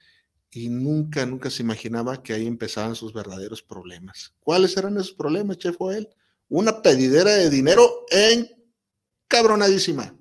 [0.51, 4.35] y nunca, nunca se imaginaba que ahí empezaban sus verdaderos problemas.
[4.41, 6.09] ¿Cuáles eran esos problemas, Chef él?
[6.49, 8.49] Una pedidera de dinero en
[9.29, 10.17] cabronadísima.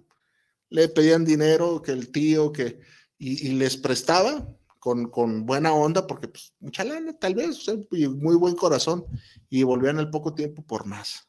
[0.69, 2.79] Le pedían dinero, que el tío, que,
[3.17, 4.47] y, les prestaba
[4.79, 9.05] con, con, buena onda, porque pues, mucha lana, tal vez, muy buen corazón,
[9.49, 11.27] y volvían al poco tiempo por más.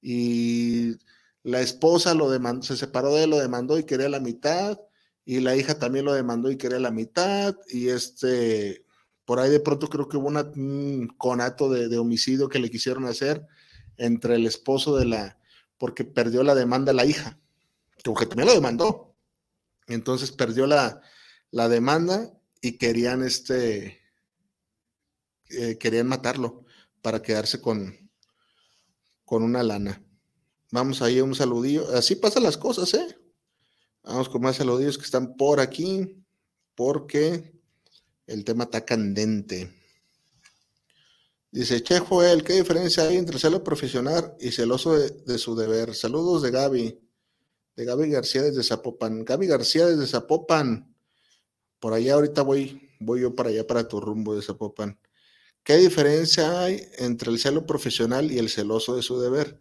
[0.00, 0.96] Y
[1.42, 4.78] la esposa lo demandó, se separó de él, lo demandó y quería la mitad,
[5.24, 8.84] y la hija también lo demandó y quería la mitad, y este,
[9.24, 13.46] por ahí de pronto creo que hubo un conato de, homicidio que le quisieron hacer
[13.96, 15.38] entre el esposo de la,
[15.78, 17.38] porque perdió la demanda la hija,
[17.96, 19.14] que también lo demandó.
[19.86, 21.00] Entonces perdió la,
[21.50, 24.00] la demanda y querían este,
[25.50, 26.64] eh, querían matarlo
[27.02, 27.99] para quedarse con,
[29.30, 30.02] con una lana.
[30.72, 31.88] Vamos ahí a un saludillo.
[31.94, 33.16] Así pasan las cosas, ¿eh?
[34.02, 36.20] Vamos con más saludos que están por aquí,
[36.74, 37.54] porque
[38.26, 39.72] el tema está candente.
[41.52, 45.94] Dice, Che Joel, ¿qué diferencia hay entre celo profesional y celoso de, su deber?
[45.94, 47.00] Saludos de Gaby,
[47.76, 49.24] de Gaby García desde Zapopan.
[49.24, 50.92] Gaby García desde Zapopan.
[51.78, 54.98] Por allá ahorita voy, voy yo para allá, para tu rumbo de Zapopan.
[55.64, 59.60] ¿Qué diferencia hay entre el celo profesional y el celoso de su deber?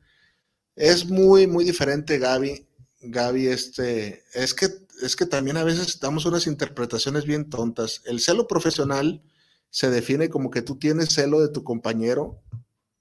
[0.75, 2.65] Es muy, muy diferente, Gaby.
[3.01, 4.67] Gaby, este, es que,
[5.01, 8.01] es que también a veces damos unas interpretaciones bien tontas.
[8.05, 9.21] El celo profesional
[9.69, 12.41] se define como que tú tienes celo de tu compañero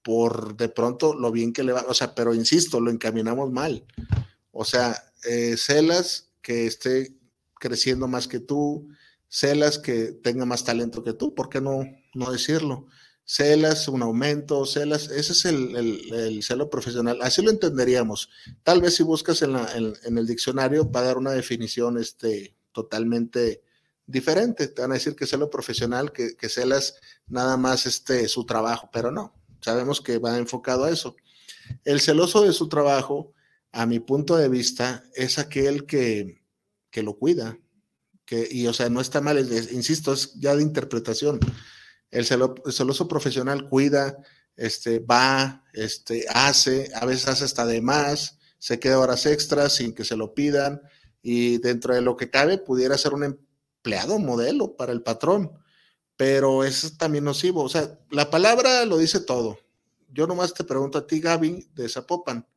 [0.03, 3.85] por de pronto lo bien que le va, o sea, pero insisto, lo encaminamos mal.
[4.51, 7.15] O sea, eh, celas que esté
[7.59, 8.87] creciendo más que tú,
[9.27, 11.81] celas que tenga más talento que tú, ¿por qué no,
[12.19, 12.87] no decirlo?
[13.29, 18.27] celas, un aumento, celas, ese es el, celo profesional, así lo entenderíamos.
[18.63, 23.61] Tal vez si buscas en, el diccionario va a dar una definición este, totalmente
[24.07, 26.95] diferente, te van a decir que celo profesional, que, que celas
[27.27, 31.15] nada más este, su trabajo, pero no, sabemos que va enfocado a eso.
[31.85, 33.33] El celoso de su trabajo,
[33.71, 36.41] a mi punto de vista, es aquel que,
[36.89, 37.59] que lo cuida,
[38.25, 39.37] que, y o sea, no está mal,
[39.71, 41.39] insisto, es ya de interpretación
[42.11, 44.17] el, celoso profesional cuida,
[44.55, 49.93] este, va, este, hace, a veces hace hasta de más, se queda horas extras sin
[49.93, 50.81] que se lo pidan
[51.21, 55.51] y dentro de lo que cabe pudiera ser un empleado modelo para el patrón,
[56.17, 57.63] pero es también nocivo.
[57.63, 59.59] O sea, la palabra lo dice todo.
[60.11, 62.47] Yo nomás te pregunto a ti, Gaby, de Zapopan,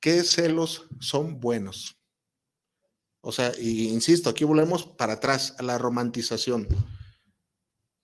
[0.00, 1.96] ¿qué celos son buenos?
[3.20, 6.68] O sea, y insisto, aquí volvemos para atrás a la romantización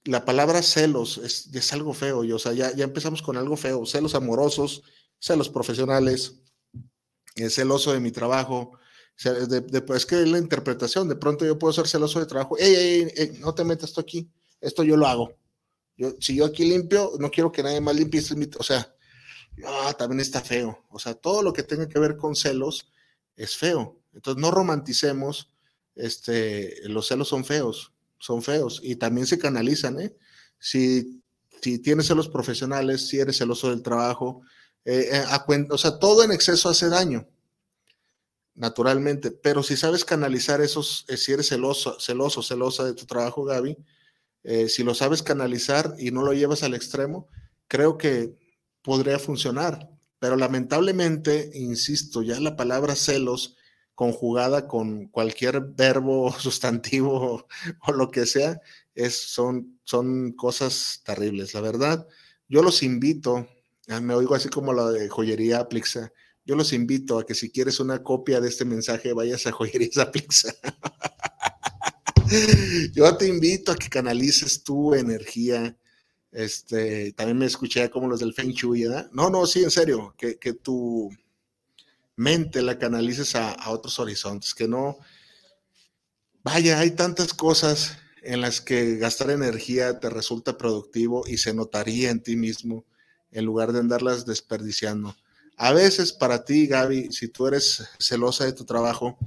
[0.05, 4.15] la palabra celos es, algo feo, y, o sea, ya, empezamos con algo feo, celos
[4.15, 4.83] amorosos,
[5.19, 6.41] celos profesionales,
[7.37, 8.79] el celoso de mi trabajo,
[9.17, 13.55] es que es la interpretación, de pronto yo puedo ser celoso de trabajo, ey, no
[13.55, 14.31] te metas esto aquí,
[14.61, 15.37] esto yo lo hago.
[15.97, 18.95] Yo, si yo aquí limpio, no quiero que nadie más limpie, este o sea,
[19.67, 20.85] ah, también está feo.
[20.89, 22.91] O sea, todo lo que tenga que ver con celos
[23.37, 24.01] es feo.
[24.15, 25.51] Entonces, no romanticemos,
[25.95, 27.92] este, los celos son feos
[28.23, 30.17] son feos y también se canalizan, ¿eh?
[30.61, 31.21] Si,
[31.61, 34.43] si tienes celos profesionales, si eres celoso del trabajo,
[34.85, 37.29] eh, eh, o sea, todo en exceso hace daño,
[38.55, 43.77] naturalmente, pero si sabes canalizar esos, si eres celoso, celoso, celosa de tu trabajo, Gaby,
[44.69, 47.29] si lo sabes canalizar y no lo llevas al extremo,
[47.67, 48.37] creo que
[48.83, 49.91] podría funcionar.
[50.21, 53.57] Pero lamentablemente, insisto, ya la palabra celos
[53.95, 57.47] conjugada con cualquier verbo, sustantivo
[57.87, 58.61] o, lo que sea,
[58.95, 61.55] es, son, son cosas terribles.
[61.55, 62.07] La verdad,
[62.49, 63.47] yo los invito,
[63.89, 66.13] ah, me oigo así como la de joyería Plixa,
[66.45, 70.11] yo los invito a que si quieres una copia de este mensaje, vayas a joyería
[70.11, 70.55] Plixa.
[72.93, 75.77] yo te invito a que canalices tu energía.
[76.33, 79.11] Este, también me escuché como los del Feng Shui, ¿verdad?
[79.13, 81.11] No, no, sí, en serio, que, que tu,
[82.63, 84.99] la canalices a, otros horizontes, que no,
[86.43, 92.11] vaya, hay tantas cosas en las que gastar energía te resulta productivo y se notaría
[92.11, 92.85] en ti mismo
[93.33, 95.17] en lugar de andarlas desperdiciando.
[95.57, 99.19] A veces para ti, Gaby, si tú eres celosa de tu trabajo,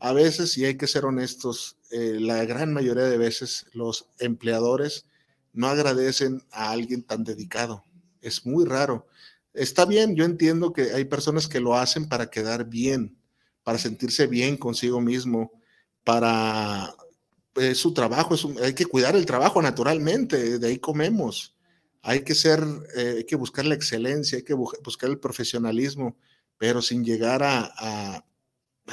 [0.00, 5.06] a veces, y hay que ser honestos, eh, la gran mayoría de veces los empleadores
[5.52, 7.84] no agradecen a alguien tan dedicado.
[8.20, 9.06] Es muy raro.
[9.56, 13.18] Está bien, yo entiendo que hay personas que lo hacen para quedar bien,
[13.62, 15.52] para sentirse bien consigo mismo,
[16.04, 16.94] para
[17.56, 21.54] es su trabajo, hay que cuidar el trabajo naturalmente, de ahí comemos.
[22.02, 22.62] Hay que ser,
[22.94, 26.16] eh, hay que buscar la excelencia, hay que buscar el profesionalismo,
[26.58, 28.24] pero sin llegar a,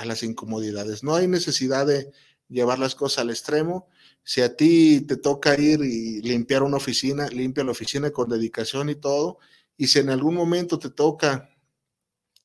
[0.05, 1.03] las incomodidades.
[1.03, 2.11] No hay necesidad de
[2.49, 3.87] llevar las cosas al extremo.
[4.23, 8.89] Si a ti te toca ir y limpiar una oficina, limpia la oficina con dedicación
[8.89, 9.37] y todo.
[9.77, 11.49] Y si en algún momento te toca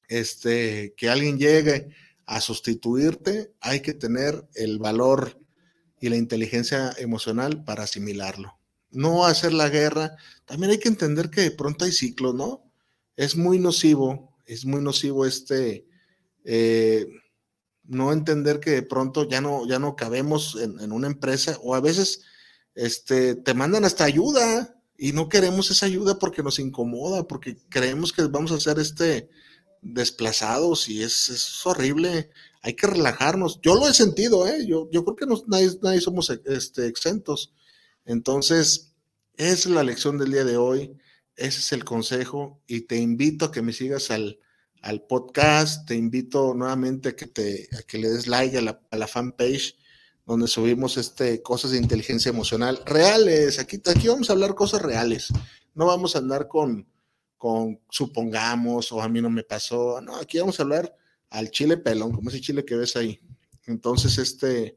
[0.09, 1.89] este, que alguien llegue
[2.26, 5.39] a sustituirte, hay que tener el valor
[6.01, 8.59] y la inteligencia emocional para asimilarlo.
[8.91, 10.16] No hacer la guerra.
[10.45, 12.64] También hay que entender que de pronto hay ciclos, ¿no?
[13.16, 15.87] Es muy nocivo, es muy nocivo este,
[16.45, 17.07] eh,
[17.85, 21.74] no entender que de pronto ya no, ya no cabemos en, en, una empresa o
[21.74, 22.22] a veces
[22.74, 28.12] este, te mandan hasta ayuda y no queremos esa ayuda porque nos incomoda, porque creemos
[28.12, 29.30] que vamos a ser este,
[29.80, 32.30] desplazados y es, es horrible
[32.62, 33.61] hay que relajarnos.
[33.62, 34.66] Yo lo he sentido, ¿eh?
[34.66, 37.55] yo, yo creo que no, nadie, nadie, somos este, exentos.
[38.05, 38.92] Entonces,
[39.34, 40.92] es la lección del día de hoy,
[41.36, 44.40] ese es el consejo y te invito a que me sigas al,
[44.82, 48.80] al podcast, te invito nuevamente a que, te, a que le des like a la,
[48.90, 49.78] a la fanpage
[50.29, 53.59] donde subimos este, cosas de inteligencia emocional reales.
[53.59, 55.29] Aquí, aquí vamos a hablar cosas reales.
[55.74, 56.87] No vamos a andar con,
[57.39, 60.03] con supongamos o a mí no me pasó.
[60.03, 60.95] No, aquí vamos a hablar
[61.31, 63.18] al chile pelón, como ese chile que ves ahí.
[63.64, 64.76] Entonces, este,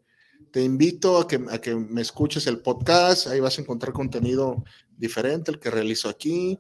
[0.52, 4.64] te invito a que, a que me escuches el podcast, ahí vas a encontrar contenido
[4.97, 6.60] diferente, el que realizo aquí.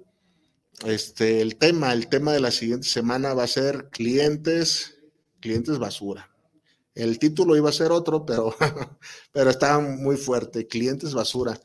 [0.85, 4.99] Este, el tema, el tema de la siguiente semana va a ser clientes,
[5.39, 6.30] clientes basura.
[6.93, 8.55] El título iba a ser otro, pero,
[9.31, 11.59] pero está muy fuerte, clientes basura.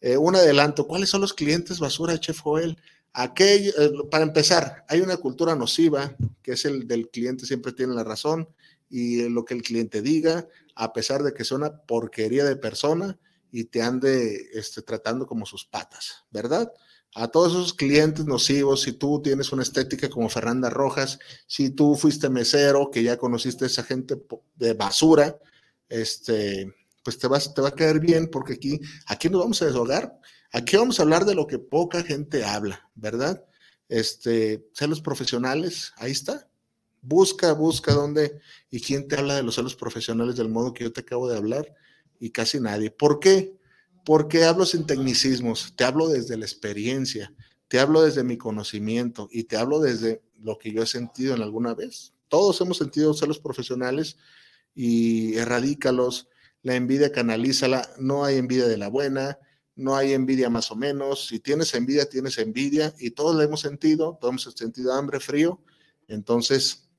[0.00, 2.78] Eh, un adelanto, ¿cuáles son los clientes basura, Chef Joel?
[3.12, 7.94] Aquello, eh, para empezar, hay una cultura nociva, que es el del cliente siempre tiene
[7.94, 8.48] la razón
[8.88, 13.18] y lo que el cliente diga, a pesar de que sea una porquería de persona
[13.52, 16.72] y te ande este, tratando como sus patas, ¿verdad?
[17.14, 21.96] A todos esos clientes nocivos, si tú tienes una estética como Fernanda Rojas, si tú
[21.96, 24.16] fuiste mesero, que ya conociste a esa gente
[24.56, 25.36] de basura,
[25.88, 29.66] este, pues te, vas, te va a caer bien porque aquí, aquí nos vamos a
[29.66, 30.20] deshogar
[30.52, 33.44] Aquí vamos a hablar de lo que poca gente habla, ¿verdad?
[33.88, 36.48] Este, celos profesionales, ahí está.
[37.02, 40.92] Busca, busca dónde y quién te habla de los celos profesionales del modo que yo
[40.92, 41.72] te acabo de hablar
[42.18, 42.90] y casi nadie.
[42.90, 43.56] ¿Por qué?
[44.10, 47.32] Porque hablo sin tecnicismos, te hablo desde la experiencia,
[47.68, 51.42] te hablo desde mi conocimiento y te hablo desde lo que yo he sentido en
[51.42, 52.12] alguna vez.
[52.26, 54.16] Todos hemos sentido celos profesionales
[54.74, 56.26] y erradícalos.
[56.62, 59.38] La envidia canalízala, no hay envidia de la buena,
[59.76, 61.28] no hay envidia más o menos.
[61.28, 65.62] Si tienes envidia, tienes envidia y todos lo hemos sentido, todos hemos sentido hambre, frío.
[66.08, 66.90] Entonces,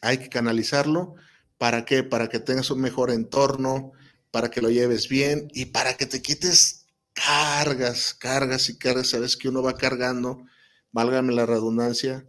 [0.00, 1.16] hay que canalizarlo.
[1.58, 2.04] ¿Para qué?
[2.04, 3.92] Para que tengas un mejor entorno,
[4.32, 9.10] para que lo lleves bien y para que te quites cargas, cargas y cargas.
[9.10, 10.44] Sabes que uno va cargando,
[10.90, 12.26] válgame la redundancia,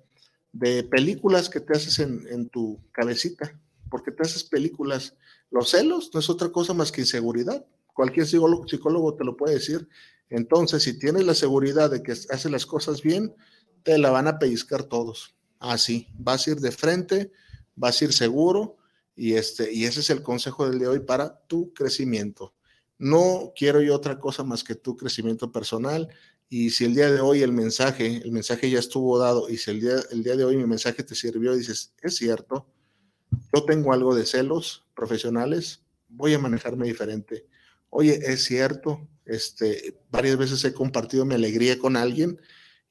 [0.51, 5.15] de películas que te haces en, en tu cabecita, porque te haces películas.
[5.49, 9.87] Los celos no es otra cosa más que inseguridad Cualquier psicólogo, te lo puede decir.
[10.29, 13.35] Entonces, si tienes la seguridad de que hace las cosas bien,
[13.83, 15.35] te la van a pellizcar todos.
[15.59, 17.31] Así, vas a ir de frente,
[17.75, 18.77] vas a ir seguro
[19.15, 22.53] y, este, y ese es el consejo del de hoy para tu crecimiento.
[22.97, 26.07] No quiero yo otra cosa más que tu crecimiento personal.
[26.49, 29.71] Y si el día de hoy el mensaje, el mensaje ya estuvo dado, y si
[29.71, 32.67] el día, el día de hoy mi mensaje te sirvió, dices, es cierto,
[33.53, 37.47] yo tengo algo de celos profesionales, voy a manejarme diferente
[37.93, 42.41] oye, es cierto, este, varias veces he compartido mi alegría con alguien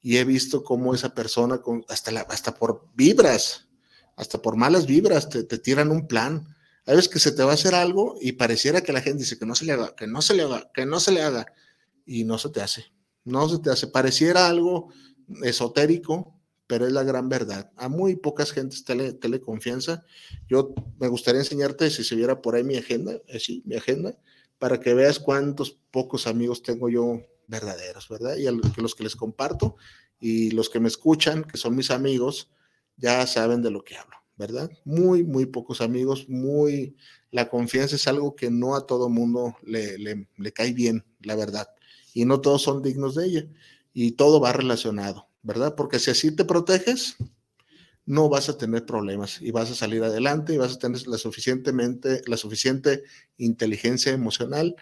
[0.01, 3.67] y he visto cómo esa persona, con, hasta, hasta por vibras,
[4.15, 6.47] hasta por malas vibras, te, te, tiran un plan.
[6.85, 9.37] Hay veces que se te va a hacer algo y pareciera que la gente dice
[9.37, 11.45] que no se le haga, que no se le haga, que no se le haga,
[12.05, 12.85] y no se te hace.
[13.23, 13.87] No se te hace.
[13.87, 14.89] Pareciera algo
[15.43, 17.71] esotérico, pero es la gran verdad.
[17.77, 20.03] A muy pocas gentes tele, confianza.
[20.47, 24.17] Yo me gustaría enseñarte, si se viera por ahí mi agenda, eh, sí, mi agenda,
[24.59, 28.37] para que veas cuántos pocos amigos tengo yo verdaderos, ¿verdad?
[28.37, 29.75] Y a los que les comparto
[30.19, 32.49] y los que me escuchan, que son mis amigos,
[33.03, 34.71] ya saben de lo que hablo, ¿verdad?
[34.85, 36.95] Muy, muy pocos amigos, muy...
[37.31, 41.67] La confianza es algo que no a todo mundo le, le, cae bien, la verdad.
[42.13, 43.47] Y no todos son dignos de ella.
[43.91, 45.75] Y todo va relacionado, ¿verdad?
[45.75, 47.17] Porque si así te proteges,
[48.05, 51.17] no vas a tener problemas y vas a salir adelante y vas a tener la
[51.17, 53.03] suficientemente, la suficiente
[53.37, 54.75] inteligencia emocional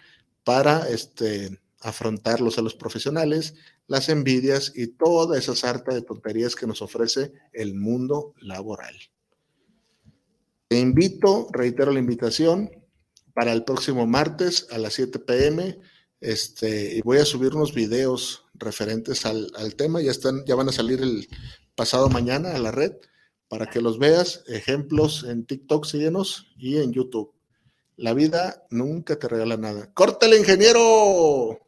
[0.44, 3.54] para este, afrontarlos a los profesionales,
[3.86, 8.94] las envidias y toda esa sarta de tonterías que nos ofrece el mundo laboral.
[10.68, 12.70] Te invito, reitero la invitación,
[13.34, 15.78] para el próximo martes a las 7 pm.
[16.20, 20.00] Este, y voy a subir unos videos referentes al, tema.
[20.00, 21.28] Ya, están, ya van a salir el
[21.74, 22.92] pasado mañana a la red
[23.48, 24.44] para que los veas.
[24.46, 27.32] Ejemplos en TikTok, síguenos y en YouTube.
[27.96, 29.92] La vida nunca te regala nada.
[29.92, 31.60] ¡Córtale, ingeniero!